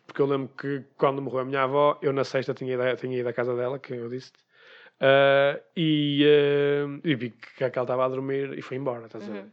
[0.06, 3.18] Porque eu lembro que quando morreu a minha avó, eu na sexta tinha ido, tinha
[3.18, 4.30] ido à casa dela, que eu disse
[5.00, 9.24] Uh, e, uh, e vi que, que ela estava a dormir e foi embora, estás
[9.28, 9.40] a ver?
[9.44, 9.50] Uhum.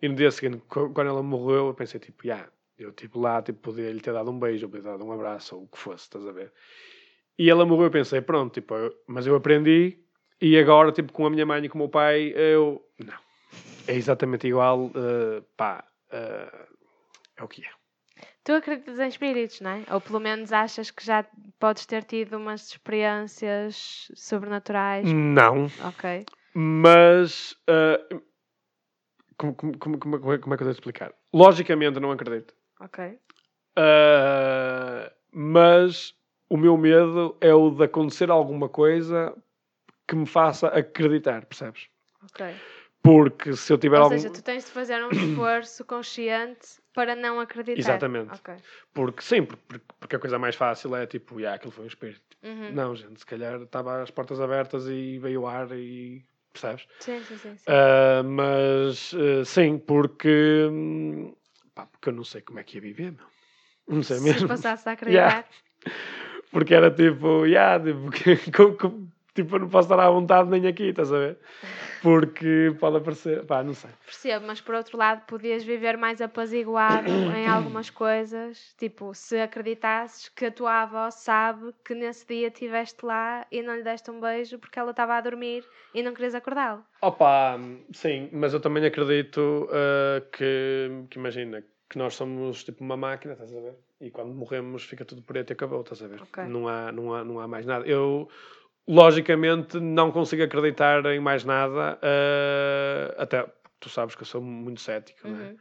[0.00, 3.42] E no dia seguinte, qu- quando ela morreu, eu pensei, tipo, yeah, eu tipo lá,
[3.42, 5.76] tipo, podia lhe ter dado um beijo, podia ter dado um abraço, ou o que
[5.78, 6.50] fosse, estás a ver?
[7.38, 9.98] E ela morreu, eu pensei, pronto, tipo, eu- mas eu aprendi,
[10.40, 13.14] e agora, tipo, com a minha mãe e com o meu pai, eu, não,
[13.86, 16.66] é exatamente igual, uh, pá, uh,
[17.36, 17.68] é o que é.
[18.46, 19.82] Tu acreditas em espíritos, não é?
[19.90, 21.24] Ou pelo menos achas que já
[21.58, 25.12] podes ter tido umas experiências sobrenaturais?
[25.12, 26.24] Não, Ok.
[26.54, 28.22] mas, uh,
[29.36, 31.12] como, como, como, é como é que eu devo explicar?
[31.34, 32.54] Logicamente, não acredito.
[32.78, 33.18] Ok.
[33.76, 36.14] Uh, mas
[36.48, 39.36] o meu medo é o de acontecer alguma coisa
[40.06, 41.88] que me faça acreditar, percebes?
[42.22, 42.46] Ok.
[43.02, 44.16] Porque se eu tiver Ou algum.
[44.16, 47.78] seja, tu tens de fazer um esforço consciente para não acreditar.
[47.78, 48.32] Exatamente.
[48.32, 48.54] Ok.
[48.94, 52.22] Porque sim, porque, porque a coisa mais fácil é tipo, yeah, aquilo foi um espírito.
[52.42, 52.72] Uhum.
[52.72, 56.24] Não, gente, se calhar estava as portas abertas e veio ar e.
[56.52, 56.86] percebes?
[57.00, 57.56] Sim, sim, sim.
[57.56, 57.64] sim.
[57.70, 60.68] Uh, mas uh, sim, porque.
[61.74, 63.26] pá, porque eu não sei como é que ia viver, meu.
[63.88, 64.48] Não sei Se mesmo.
[64.48, 65.20] passasse a acreditar.
[65.20, 65.46] Yeah.
[66.50, 70.66] Porque era tipo, yeah, tipo que- como- tipo, eu não posso estar à vontade nem
[70.66, 71.38] aqui, estás a ver?
[72.02, 73.90] Porque pode aparecer, pá, não sei.
[74.04, 78.74] Percebo, mas por outro lado podias viver mais apaziguado em algumas coisas.
[78.78, 83.76] Tipo, se acreditasses que a tua avó sabe que nesse dia estiveste lá e não
[83.76, 86.82] lhe deste um beijo porque ela estava a dormir e não querias acordá-lo.
[87.00, 87.58] Opa,
[87.92, 93.34] sim, mas eu também acredito uh, que, que imagina, que nós somos tipo uma máquina,
[93.34, 93.74] estás a ver?
[94.00, 96.20] E quando morremos fica tudo preto e acabou, estás a ver?
[96.20, 96.44] Ok.
[96.44, 97.86] Não, há, não, há, não há mais nada.
[97.86, 98.28] Eu,
[98.88, 103.46] logicamente, não consigo acreditar em mais nada, uh, até
[103.80, 105.30] tu sabes que eu sou muito cético, é?
[105.30, 105.56] Uhum.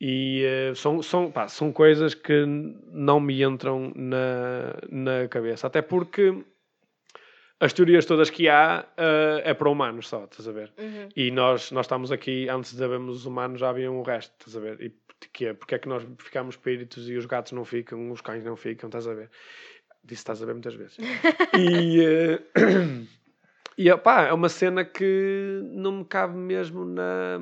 [0.00, 2.44] E uh, são, são, pá, são coisas que
[2.92, 5.66] não me entram na, na cabeça.
[5.66, 6.44] Até porque
[7.58, 10.72] as teorias todas que há uh, é para humanos só, estás a ver?
[10.78, 11.08] Uhum.
[11.16, 14.56] E nós, nós estamos aqui, antes de havermos os humanos, já haviam o resto, estás
[14.56, 14.80] a ver?
[14.80, 14.92] E
[15.32, 15.54] que é?
[15.54, 18.88] Porque é que nós ficamos espíritos e os gatos não ficam, os cães não ficam,
[18.88, 19.30] estás a ver?
[20.04, 20.96] Disse estás a ver muitas vezes.
[21.54, 22.40] e, eh,
[23.78, 27.38] e pá, é uma cena que não me cabe mesmo na,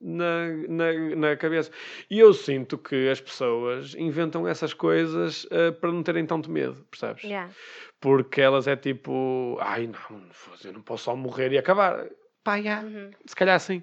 [0.00, 1.70] na, na, na cabeça.
[2.10, 6.84] E eu sinto que as pessoas inventam essas coisas eh, para não terem tanto medo,
[6.90, 7.24] percebes?
[7.24, 7.52] Yeah.
[8.00, 10.22] Porque elas é tipo, ai não,
[10.64, 12.08] eu não posso só morrer e acabar.
[12.42, 13.10] Pá, já, Uhum.
[13.24, 13.82] se calhar sim.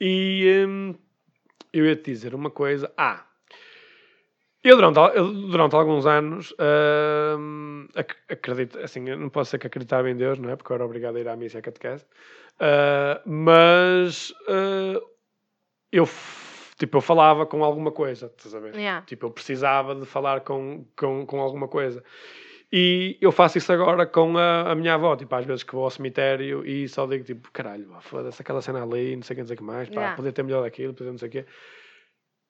[0.00, 0.94] E hum,
[1.72, 2.90] eu ia te dizer uma coisa.
[2.96, 3.26] Ah,
[4.64, 6.54] eu durante, eu durante alguns anos
[7.94, 10.56] ac- acredito, assim, não posso ser que acreditava em Deus, não é?
[10.56, 12.04] Porque eu era obrigado a ir à missa e à catequese.
[12.60, 15.00] Ah, mas ah,
[15.90, 16.08] eu,
[16.78, 18.74] tipo, eu falava com alguma coisa, estás a ver?
[18.74, 19.04] Yeah.
[19.06, 22.02] Tipo, eu precisava de falar com, com, com alguma coisa.
[22.74, 25.84] E eu faço isso agora com a, a minha avó, tipo, às vezes que vou
[25.84, 29.40] ao cemitério e só digo, tipo, caralho, foda-se aquela cena ali, não sei o que,
[29.42, 30.16] não sei o que mais, pá, Yeah.
[30.16, 31.44] podia ter melhor daquilo, podia não sei o quê.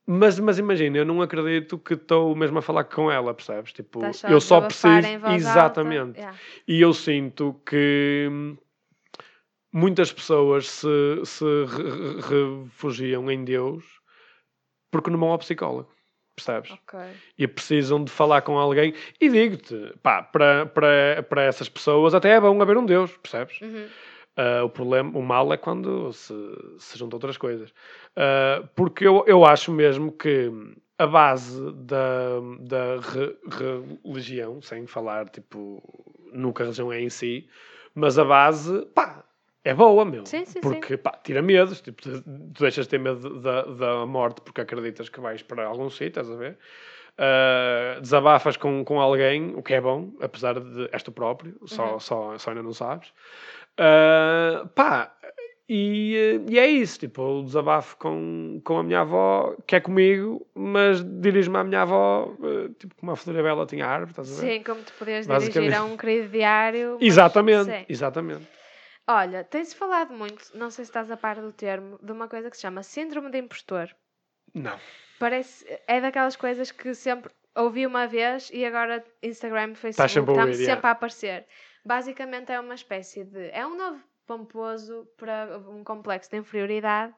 [0.06, 3.72] Mas, mas imagina, eu não acredito que estou mesmo a falar com ela, percebes?
[3.72, 5.06] Tipo, só eu só preciso.
[5.34, 6.18] Exatamente.
[6.18, 6.38] Yeah.
[6.66, 8.28] E eu sinto que
[9.72, 10.88] muitas pessoas se,
[11.24, 13.84] se re- re- refugiam em Deus
[14.90, 15.90] porque não vão ao psicólogo,
[16.36, 16.72] percebes?
[16.72, 16.98] Ok.
[17.38, 18.92] e precisam de falar com alguém.
[19.20, 23.60] E digo-te, pá, para, para, para essas pessoas até é bom haver um Deus, percebes?
[23.62, 23.86] Uhum.
[24.36, 26.34] Ah, o problema, o mal é quando se,
[26.78, 27.72] se juntam outras coisas.
[28.16, 30.50] Ah, porque eu, eu acho mesmo que
[30.98, 33.36] a base da, da re-
[34.04, 35.82] religião, sem falar, tipo,
[36.32, 37.48] nunca a religião é em si,
[37.94, 39.24] mas a base, pá,
[39.64, 40.24] é boa, meu.
[40.24, 41.80] Sim, sim, porque, pá, tira medos.
[41.80, 45.64] Tipo, tu, tu deixas de ter medo da, da morte porque acreditas que vais para
[45.66, 46.56] algum sítio, estás a ver?
[47.18, 51.92] Ah, desabafas com, com alguém, o que é bom, apesar de és tu próprio, só,
[51.94, 52.00] Uhum.
[52.00, 53.12] só, só ainda não sabes.
[53.78, 55.16] Ah, pá,
[55.68, 60.46] e, e é isso, tipo, eu desabafo com, com a minha avó, que é comigo,
[60.54, 64.42] mas dirijo-me à minha avó, eh, tipo, como a Flora Bela tinha árvore, estás a
[64.42, 64.52] ver?
[64.58, 66.98] Sim, como te podias dirigir a um querido diário.
[67.00, 67.86] Exatamente, sim.
[67.88, 68.46] exatamente.
[69.06, 72.50] Olha, tem-se falado muito, não sei se estás a par do termo, de uma coisa
[72.50, 73.88] que se chama Síndrome de Impostor.
[74.54, 74.78] Não.
[75.18, 80.34] Parece, é daquelas coisas que sempre ouvi uma vez e agora Instagram Facebook sempre a
[80.34, 81.46] estão ouvir, sempre a aparecer.
[81.84, 83.50] Basicamente é uma espécie de.
[83.50, 87.14] É um novo pomposo para um complexo de inferioridade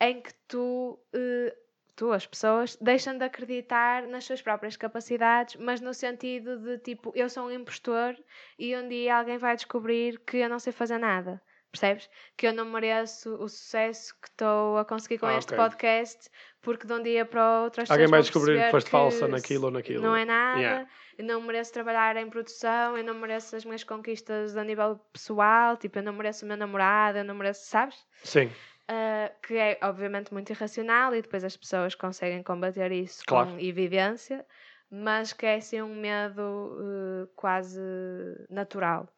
[0.00, 1.56] em que tu, eh,
[1.96, 7.12] tu, as pessoas, deixam de acreditar nas suas próprias capacidades, mas no sentido de tipo,
[7.14, 8.16] eu sou um impostor
[8.58, 11.40] e um dia alguém vai descobrir que eu não sei fazer nada.
[11.70, 12.08] Percebes?
[12.36, 15.64] Que eu não mereço o sucesso que estou a conseguir com Ah, este ok.
[15.64, 16.30] podcast,
[16.62, 19.64] porque de um dia para o outro as Alguém vai descobrir que foste falsa naquilo
[19.64, 20.02] ou naquilo.
[20.02, 20.88] Não é nada, Yeah.
[21.18, 25.76] Eu não mereço trabalhar em produção, eu não mereço as minhas conquistas a nível pessoal,
[25.76, 27.96] tipo, eu não mereço o meu namorado, eu não mereço, sabes?
[28.22, 28.50] Sim,
[28.86, 33.52] Uh, que é obviamente muito irracional e depois as pessoas conseguem combater isso Claro.
[33.52, 34.44] com evidência,
[34.90, 37.80] mas que é assim um medo uh, quase
[38.50, 39.08] natural.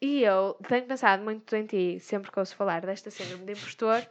[0.00, 4.06] E eu tenho pensado muito em ti sempre que ouço falar desta síndrome de impostor,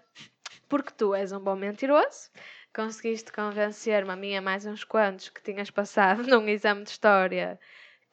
[0.67, 2.29] porque tu és um bom mentiroso,
[2.75, 7.59] conseguiste convencer-me a mim e mais uns quantos que tinhas passado num exame de história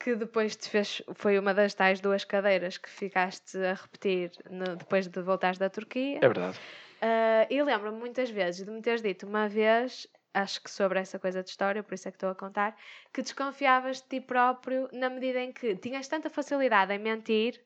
[0.00, 4.76] que depois te fez, foi uma das tais duas cadeiras que ficaste a repetir no-
[4.76, 6.22] depois de voltares da Turquia.
[6.22, 6.60] é verdade.
[7.00, 11.18] Ah, e lembro-me muitas vezes de me teres dito uma vez, acho que sobre essa
[11.18, 12.76] coisa de história, por isso é que estou a contar,
[13.12, 17.62] que desconfiavas de ti próprio na medida em que tinhas tanta facilidade em mentir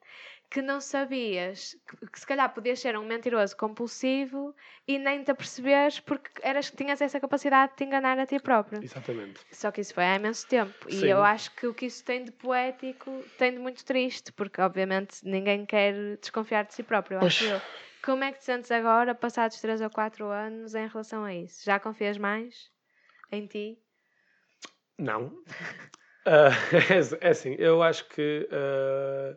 [0.50, 4.52] que não sabias que, que se calhar podias ser um mentiroso compulsivo
[4.86, 8.82] e nem te aperceberes porque eras, tinhas essa capacidade de te enganar a ti próprio.
[8.82, 9.40] Exatamente.
[9.52, 10.90] Só que isso foi há imenso tempo.
[10.90, 11.06] Sim.
[11.06, 14.60] E eu acho que o que isso tem de poético tem de muito triste, porque
[14.60, 17.60] obviamente ninguém quer desconfiar de si próprio, eu acho eu.
[18.02, 21.64] Como é que te sentes agora, passados 3 ou 4 anos, em relação a isso?
[21.64, 22.70] Já confias mais
[23.30, 23.78] em ti?
[24.98, 25.32] Não.
[26.26, 26.50] Ah,
[27.22, 29.34] é, é assim, eu acho que ah,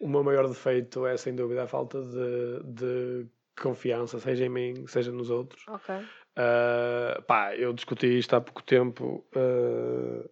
[0.00, 3.26] o meu maior defeito é sem dúvida a falta de, de
[3.60, 5.62] confiança, seja em mim, seja nos outros.
[5.68, 5.94] Ok.
[5.94, 9.24] Uh, pá, eu discuti isto há pouco tempo.
[9.36, 10.28] Uh,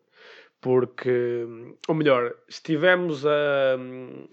[0.61, 1.47] porque,
[1.87, 3.77] ou melhor, estivemos a,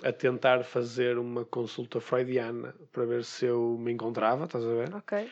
[0.04, 4.96] a tentar fazer uma consulta freudiana para ver se eu me encontrava, estás a ver?
[4.96, 5.30] Ok.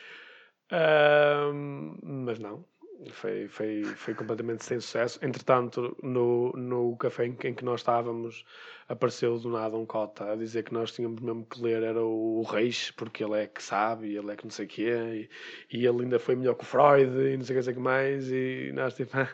[0.72, 2.64] Uh, mas não,
[3.12, 5.20] foi, foi, foi completamente sem sucesso.
[5.24, 8.46] Entretanto, no, no café em, em que nós estávamos,
[8.88, 12.40] apareceu do nada um cota a dizer que nós tínhamos mesmo que ler era o,
[12.40, 15.30] o Reis, porque ele é que sabe, ele é que não sei o quê,
[15.72, 18.32] e, e ele ainda foi melhor que o Freud, e não sei o que, mais,
[18.32, 19.12] e nós tipo...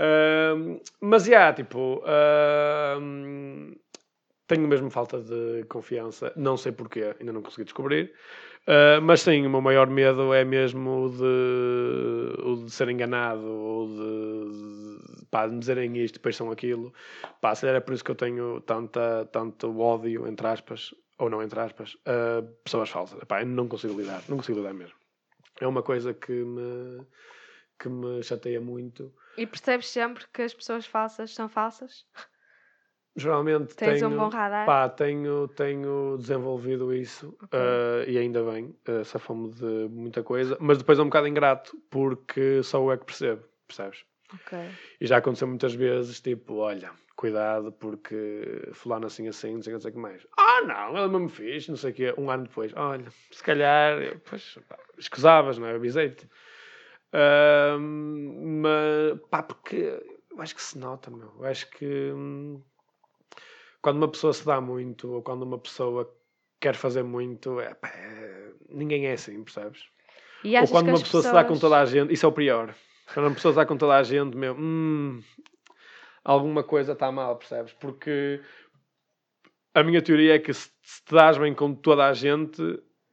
[0.00, 3.76] Uh, mas, já, yeah, tipo, uh,
[4.46, 8.12] tenho mesmo falta de confiança, não sei porquê, ainda não consegui descobrir.
[8.66, 13.46] Uh, mas sim, o meu maior medo é mesmo o de, o de ser enganado,
[13.46, 16.92] ou de, pá, de me dizerem isto, depois são aquilo.
[17.40, 21.42] Pá, se é por isso que eu tenho tanta, tanto ódio, entre aspas, ou não
[21.42, 23.18] entre aspas, uh, pessoas falsas.
[23.24, 24.96] Pá, não consigo lidar, não consigo lidar mesmo.
[25.60, 27.06] É uma coisa que me,
[27.78, 29.12] que me chateia muito.
[29.36, 32.06] E percebes sempre que as pessoas falsas são falsas?
[33.20, 34.64] Geralmente Tens tenho, um bom radar?
[34.64, 37.58] Pá, tenho, tenho desenvolvido isso Ok.
[37.58, 41.76] uh, e ainda bem, uh, safamo de muita coisa, mas depois é um bocado ingrato
[41.90, 44.04] porque só eu é que percebo, percebes?
[44.32, 44.58] Ok.
[45.00, 49.78] E já aconteceu muitas vezes, tipo, olha, cuidado porque fulano assim assim, não sei o
[49.78, 50.26] que, que mais.
[50.38, 52.14] Ah, não, ele mesmo fiz, não sei o quê.
[52.16, 55.74] Um ano depois, olha, se calhar, eu, pois, pá, escusavas, não é?
[55.74, 56.26] Avisei-te.
[57.12, 61.32] Ahm, mas, pá, porque eu acho que se nota, meu.
[61.38, 62.62] Eu acho que hum,
[63.82, 66.12] quando uma pessoa se dá muito ou quando uma pessoa
[66.60, 69.82] quer fazer muito, é, pá, é- ninguém é assim, percebes?
[70.60, 72.74] Ou quando uma pessoa se dá com pessoas- toda a gente, isso é o pior.
[73.12, 75.22] Quando uma pessoa se dá com toda a gente, meu, hum,
[76.24, 77.72] alguma coisa está mal, percebes?
[77.74, 78.40] Porque
[79.74, 82.60] a minha teoria é que se, se te dás bem com toda a gente,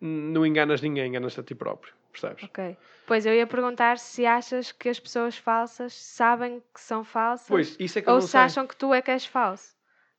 [0.01, 2.43] não enganas ninguém, enganas-te a ti próprio, percebes?
[2.43, 2.77] Ok.
[3.05, 7.75] Pois eu ia perguntar se achas que as pessoas falsas sabem que são falsas Pois,
[7.79, 8.41] isso é que ou se sei.
[8.41, 9.76] acham que tu é que és falso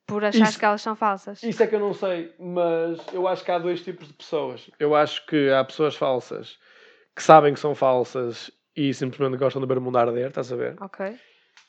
[0.09, 1.43] por achares Isso- que elas são falsas.
[1.43, 4.69] Isso é que eu não sei, mas eu acho que há dois tipos de pessoas.
[4.79, 6.57] Eu acho que há pessoas falsas
[7.15, 10.55] que sabem que são falsas e simplesmente gostam de ver o mundo arder, estás a
[10.55, 10.75] ver?
[10.81, 11.17] Ok.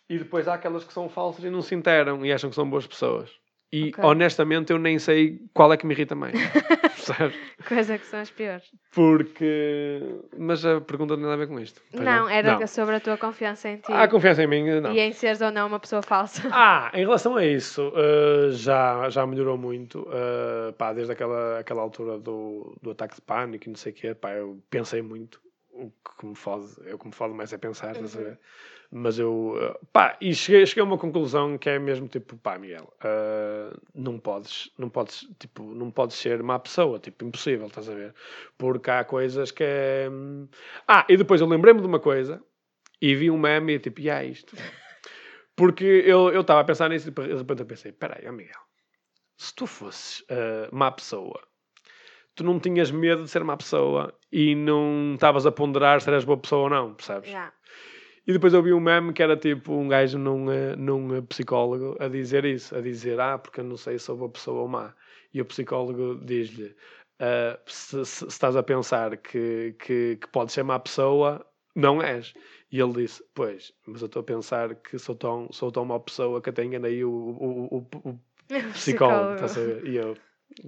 [0.08, 2.68] E depois há aquelas que são falsas e não se interam e acham que são
[2.68, 3.30] boas pessoas.
[3.72, 4.02] E Ok.
[4.04, 6.34] honestamente eu nem sei qual é que me irrita mais.
[6.82, 7.36] Percebes?
[7.68, 8.64] Coisa que são as piores.
[8.92, 10.00] Porque.
[10.36, 11.80] Mas a pergunta não tem nada a ver com isto.
[11.92, 12.66] Não, era Não.
[12.66, 14.80] sobre a tua confiança em ti Há confiança em mim?
[14.80, 14.92] Não.
[14.92, 16.42] e em seres ou não uma pessoa falsa.
[16.52, 20.00] Ah, em relação a isso, uh, já, já melhorou muito.
[20.00, 23.94] uh, pá, desde aquela, aquela altura do, do ataque de pânico e não sei o
[23.94, 25.40] quê, pá, eu pensei muito.
[25.82, 28.24] O que me fode, é o que me fode mais é pensar, estás a Uhum.
[28.26, 28.38] ver?
[28.92, 32.58] Mas eu, uh, pá, e cheguei, cheguei a uma conclusão que é mesmo tipo, pá,
[32.58, 37.88] Miguel, uh, não podes, não podes, tipo, não podes ser má pessoa, tipo, impossível, estás
[37.88, 38.14] a ver?
[38.58, 40.08] Porque há coisas que é.
[40.10, 40.48] hum,
[40.88, 42.42] Ah, e depois eu lembrei-me de uma coisa
[43.00, 44.54] e vi um meme e tipo, e há isto.
[45.56, 48.60] Porque eu estava a pensar nisso e de repente eu pensei: peraí, ó Miguel,
[49.36, 51.40] se tu fosses uh, má pessoa,
[52.34, 56.24] tu não tinhas medo de ser má pessoa e não estavas a ponderar se eras
[56.24, 57.28] boa pessoa ou não, percebes?
[57.28, 57.52] Yeah.
[58.26, 61.22] E depois eu vi um meme que era tipo um gajo num, eh, num eh,
[61.22, 64.60] psicólogo a dizer isso, a dizer, ah, porque eu não sei se sou boa pessoa
[64.62, 64.94] ou má.
[65.32, 66.74] E o psicólogo diz-lhe,
[67.18, 72.00] ah, se, se- se estás a pensar que, que, que podes ser má pessoa, não
[72.02, 72.34] és.
[72.70, 75.98] E ele disse, pois, mas eu estou a pensar que sou tão, sou tão má
[75.98, 78.20] pessoa que até enganei o, o, o, o
[78.74, 79.86] psicólogo, a ver?
[79.88, 80.16] E eu,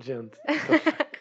[0.01, 0.37] gente.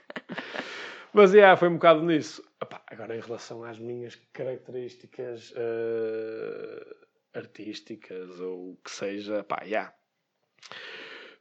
[1.13, 2.43] Mas yeah, foi um bocado nisso.
[2.61, 6.95] Epá, agora, em relação às minhas características eh,
[7.33, 9.93] artísticas ou o que seja, pá, yeah.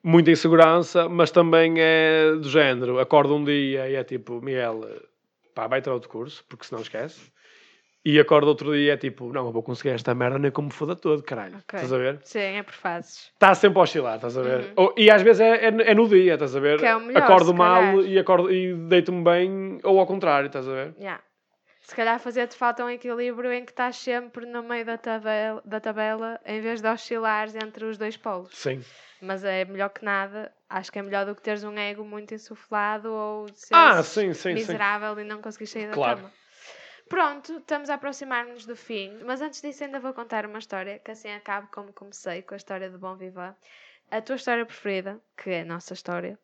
[0.02, 2.98] muita insegurança, mas também é do género.
[2.98, 4.80] Acordo um dia e é tipo, Miguel,
[5.54, 7.30] pá, vai ter outro curso, porque senão esquece.
[8.04, 10.96] E acordo outro dia é tipo, não, eu vou conseguir esta merda nem como foda
[10.96, 11.56] todo, caralho.
[11.58, 11.76] Ok.
[11.78, 12.18] Estás a ver?
[12.24, 13.30] Sim, é por fases.
[13.34, 14.60] Está sempre a oscilar, estás a ver?
[14.60, 14.72] Uhum.
[14.76, 16.78] Ou- e às vezes é, é, é no dia, estás a ver?
[16.78, 18.06] Que é o melhor, acordo mal calhar.
[18.06, 20.94] e, acordo, e deito-me bem, ou ao contrário, estás a ver?
[20.98, 21.22] Yeah.
[21.82, 25.80] Se calhar fazer-te falta um equilíbrio em que estás sempre no meio da tabela, da
[25.80, 28.56] tabela em vez de oscilares entre os dois polos.
[28.56, 28.82] Sim.
[29.20, 30.50] Mas é melhor que nada.
[30.70, 34.32] Acho que é melhor do que teres um ego muito insuflado ou seres Ah, sim,
[34.32, 34.54] sim, sim.
[34.54, 36.16] miserável e não conseguir sair da Claro.
[36.18, 36.32] cama.
[37.10, 41.10] Pronto, estamos a aproximar-nos do fim, mas antes disso ainda vou contar uma história que
[41.10, 43.54] assim acaba como comecei com a história de Bom Viva.
[44.10, 46.38] A tua história preferida, que é a nossa história,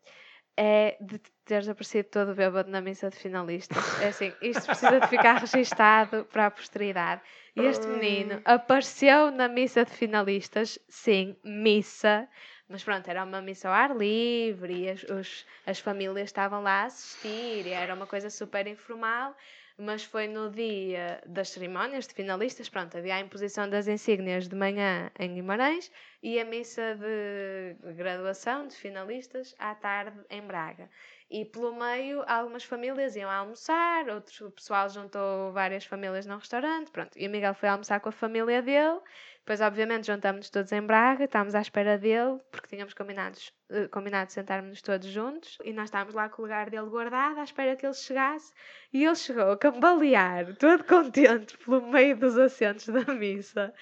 [0.57, 3.85] é de te teres aparecido todo bêbado na missa de finalistas.
[4.03, 7.23] É assim, isto precisa de ficar registado para a posteridade.
[7.55, 12.29] E este menino apareceu na missa de finalistas, sim, missa,
[12.69, 16.83] Mas pronto, era uma missa ao ar livre e as, os- as famílias estavam lá
[16.83, 19.37] a assistir era uma coisa super informal.
[19.79, 24.57] Mas foi no dia das cerimónias de finalistas, pronto, havia a imposição das insígnias de
[24.57, 30.89] manhã em Guimarães e a missa de graduação de finalistas à tarde em Braga.
[31.31, 36.91] E pelo meio, algumas famílias iam almoçar, outros, o pessoal juntou várias famílias num restaurante,
[36.91, 37.19] pronto.
[37.19, 39.01] E o Miguel foi almoçar com a família dele.
[39.47, 44.33] Depois, obviamente, juntámos-nos todos em Braga, estávamos à espera dele, porque tínhamos combinados, eh, combinado
[44.33, 45.57] sentarmos todos juntos.
[45.65, 48.53] E nós estávamos lá com o lugar dele guardado, à espera que ele chegasse.
[48.93, 53.73] E ele chegou a cambalear, todo contente, pelo meio dos assentos da missa,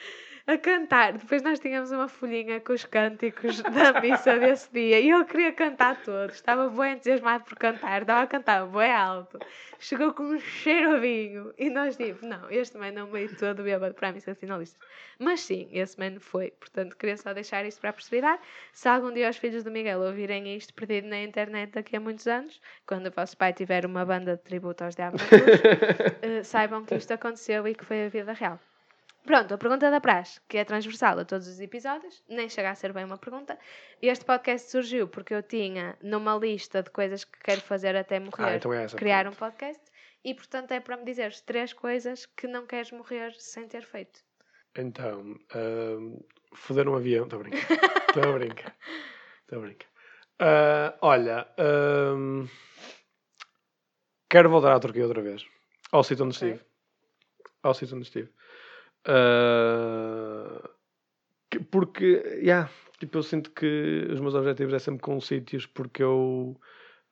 [0.46, 1.14] a cantar.
[1.14, 5.52] Depois nós tínhamos uma folhinha com os cânticos da missa desse dia e ele queria
[5.52, 6.36] cantar todos.
[6.36, 9.38] Estava bem entusiasmado por cantar, estava a cantar bem alto.
[9.78, 13.62] Chegou com um cheiro a vinho e nós tipo, não, este man não veio todo
[13.62, 14.78] bêbado para a missa de finalistas.
[15.18, 16.50] Mas sim, esse man foi.
[16.52, 18.42] Portanto, queria só deixar isto para a posteridade.
[18.72, 22.26] Se algum dia os filhos do Miguel ouvirem isto perdido na internet daqui a muitos
[22.26, 25.22] anos, quando o vosso pai tiver uma banda de tributo aos Diabos
[26.22, 28.58] eh, saibam que isto aconteceu e que foi a vida real.
[29.24, 32.74] Pronto, a pergunta da praxe, que é transversal a todos os episódios, nem chega a
[32.74, 33.58] ser bem uma pergunta.
[34.02, 38.44] Este podcast surgiu porque eu tinha numa lista de coisas que quero fazer até morrer,
[38.44, 38.96] Ah, então é essa.
[38.98, 39.82] criar um podcast,
[40.22, 44.20] e portanto é para me dizeres três coisas que não queres morrer sem ter feito.
[44.76, 46.18] Então, ahm,
[46.54, 47.24] foder um avião.
[47.24, 47.70] Estou a brincar.
[48.08, 48.76] Estou a brincar.
[49.40, 49.88] Estou a brincar.
[50.38, 52.46] Ah, olha, ahm,
[54.28, 55.46] quero voltar à Turquia outra vez.
[55.92, 56.50] Ao sítio onde Ok.
[56.50, 56.66] estive.
[57.62, 58.30] Ao sítio onde estive.
[59.06, 60.70] Ah,
[61.50, 66.02] que- porque, yeah, tipo, eu sinto que os meus objetivos é sempre com sítios porque
[66.02, 66.56] eu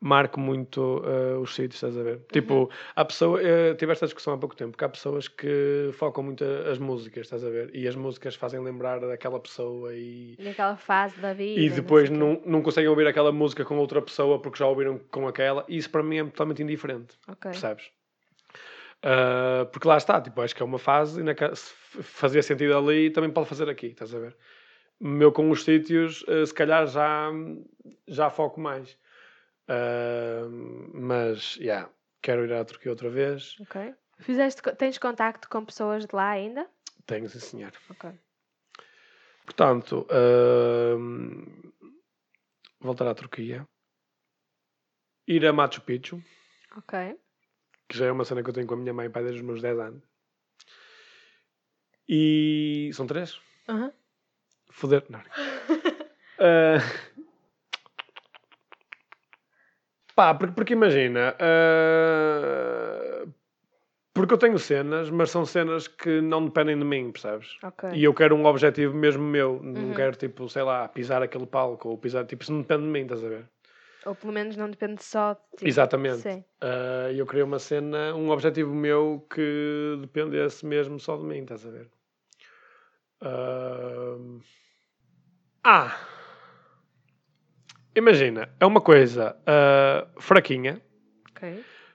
[0.01, 2.21] marco muito ah, os sítios, estás a ver?
[2.33, 6.25] Tipo, há pessoas, eh, tive esta discussão há pouco tempo, que há pessoas que focam
[6.25, 7.71] muito as músicas, estás a ver?
[7.75, 11.61] E as músicas fazem lembrar daquela pessoa e, Naquela fase da vida.
[11.61, 12.25] e não depois sei o quê.
[12.45, 15.65] não, não conseguem ouvir aquela música com outra pessoa porque já ouviram com aquela.
[15.69, 17.51] E isso para mim é totalmente indiferente, Ok.
[17.53, 17.91] percebes?
[19.03, 21.73] Ah, porque lá está, tipo, acho que é uma fase e naquela- se
[22.03, 24.37] fazia sentido ali também pode fazer aqui, estás a ver?
[25.01, 27.31] Meu com os sítios, eh, se calhar já,
[28.07, 28.97] já foco mais.
[29.69, 30.47] Ah,
[30.95, 31.91] mas, yeah,
[32.23, 33.57] quero ir à Turquia outra vez.
[33.61, 33.95] Ok.
[34.21, 36.69] Fizeste, tens contacto com pessoas de lá ainda?
[37.07, 37.73] Tenho, sim, senhor.
[37.91, 38.11] Ok.
[39.45, 40.07] Portanto,
[42.81, 43.67] voltar à Turquia.
[45.27, 46.23] Ir a Machu Picchu,
[46.77, 47.17] Ok.
[47.93, 49.47] Que já é uma cena que eu tenho com a minha mãe pai, desde os
[49.47, 50.03] meus 10 anos.
[52.09, 52.91] E.
[52.95, 53.39] São três?
[53.69, 53.93] Aham.
[54.71, 55.05] Foder.
[55.09, 55.21] Não.
[56.45, 56.79] Ah,
[60.17, 61.37] Pá, porque, porque imagina.
[61.39, 63.25] ah,
[64.13, 67.57] Porque eu tenho cenas, mas são cenas que não dependem de mim, percebes?
[67.63, 67.91] Ok.
[67.93, 69.61] E eu quero um objetivo mesmo meu.
[69.63, 69.95] Não Uhum.
[69.95, 72.27] quero, tipo, sei lá, pisar aquele palco ou pisar.
[72.27, 73.49] Tipo, isso não depende de mim, estás a ver?
[74.05, 75.69] Ou pelo menos não depende só de ti.
[75.69, 76.45] Exatamente.
[76.61, 81.65] Ah, eu queria uma cena, um objetivo meu que dependesse mesmo só de mim, estás
[81.67, 81.89] a ver?
[83.21, 84.17] Ah,
[85.65, 85.97] ah!
[87.95, 90.81] Imagina, é uma coisa ah, fraquinha,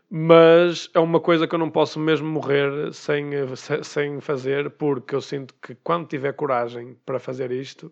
[0.10, 5.16] mas é uma coisa que eu não posso mesmo morrer sem, se- sem fazer, porque
[5.16, 7.92] eu sinto que quando tiver coragem para fazer isto,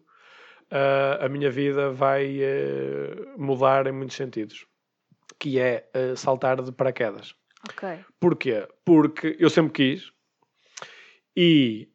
[0.72, 4.66] ah, a minha vida vai eh, mudar em muitos sentidos.
[5.40, 7.36] Que é eh, saltar de paraquedas.
[7.70, 8.00] Ok.
[8.20, 8.68] Porquê?
[8.84, 10.12] Porque eu sempre quis
[11.38, 11.90] e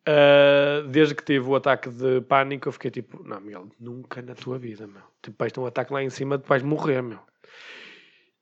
[0.93, 4.59] desde que tive o ataque de pânico eu fiquei tipo, não Miguel, nunca na tua
[4.59, 5.01] vida, meu.
[5.23, 7.21] Tipo, vais ter um ataque lá em cima, tu vais morrer, meu.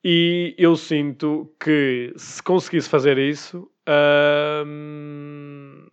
[0.03, 5.87] E eu sinto que se conseguisse fazer isso, ahm,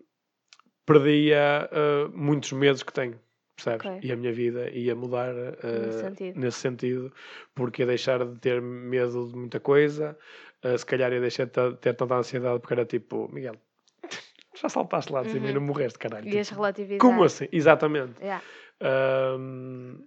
[0.85, 3.19] perdia ah, muitos medos que tenho,
[3.55, 3.85] percebes?
[3.85, 3.99] Ok.
[4.03, 6.39] E a minha vida ia mudar Nesse sentido.
[6.39, 7.13] nesse sentido,
[7.53, 10.17] porque ia deixar de ter medo de muita coisa,
[10.63, 13.55] ah, se calhar ia deixar de ter tanta ansiedade, porque era tipo, Miguel,
[14.55, 15.55] já saltaste lá de cima e Uhum.
[15.55, 16.27] não morreste, caralho.
[16.27, 16.99] Ias Tipo, relativizar.
[16.99, 17.47] como assim?
[17.51, 18.19] Exatamente.
[18.21, 18.43] Yeah.
[18.81, 20.03] Ahm,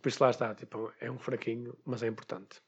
[0.00, 2.60] por isso lá está, tipo, é um fraquinho, mas é importante.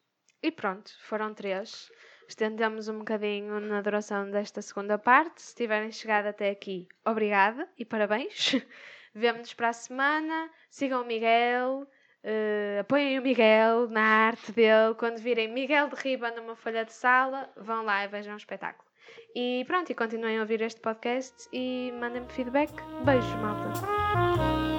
[0.42, 1.90] E pronto, foram três.
[2.28, 5.42] Estendemos um bocadinho na duração desta segunda parte.
[5.42, 8.57] Se tiverem chegado até aqui, obrigada e parabéns.
[9.14, 10.50] Vemo-nos para a semana.
[10.70, 11.86] Sigam o Miguel.
[12.22, 14.94] eh, apoiem o Miguel na arte dele.
[14.98, 18.88] Quando virem Miguel de Riba numa folha de sala, vão lá e vejam o espetáculo.
[19.36, 22.72] E pronto, e continuem a ouvir este podcast e mandem-me feedback.
[23.04, 24.74] Beijos, malta.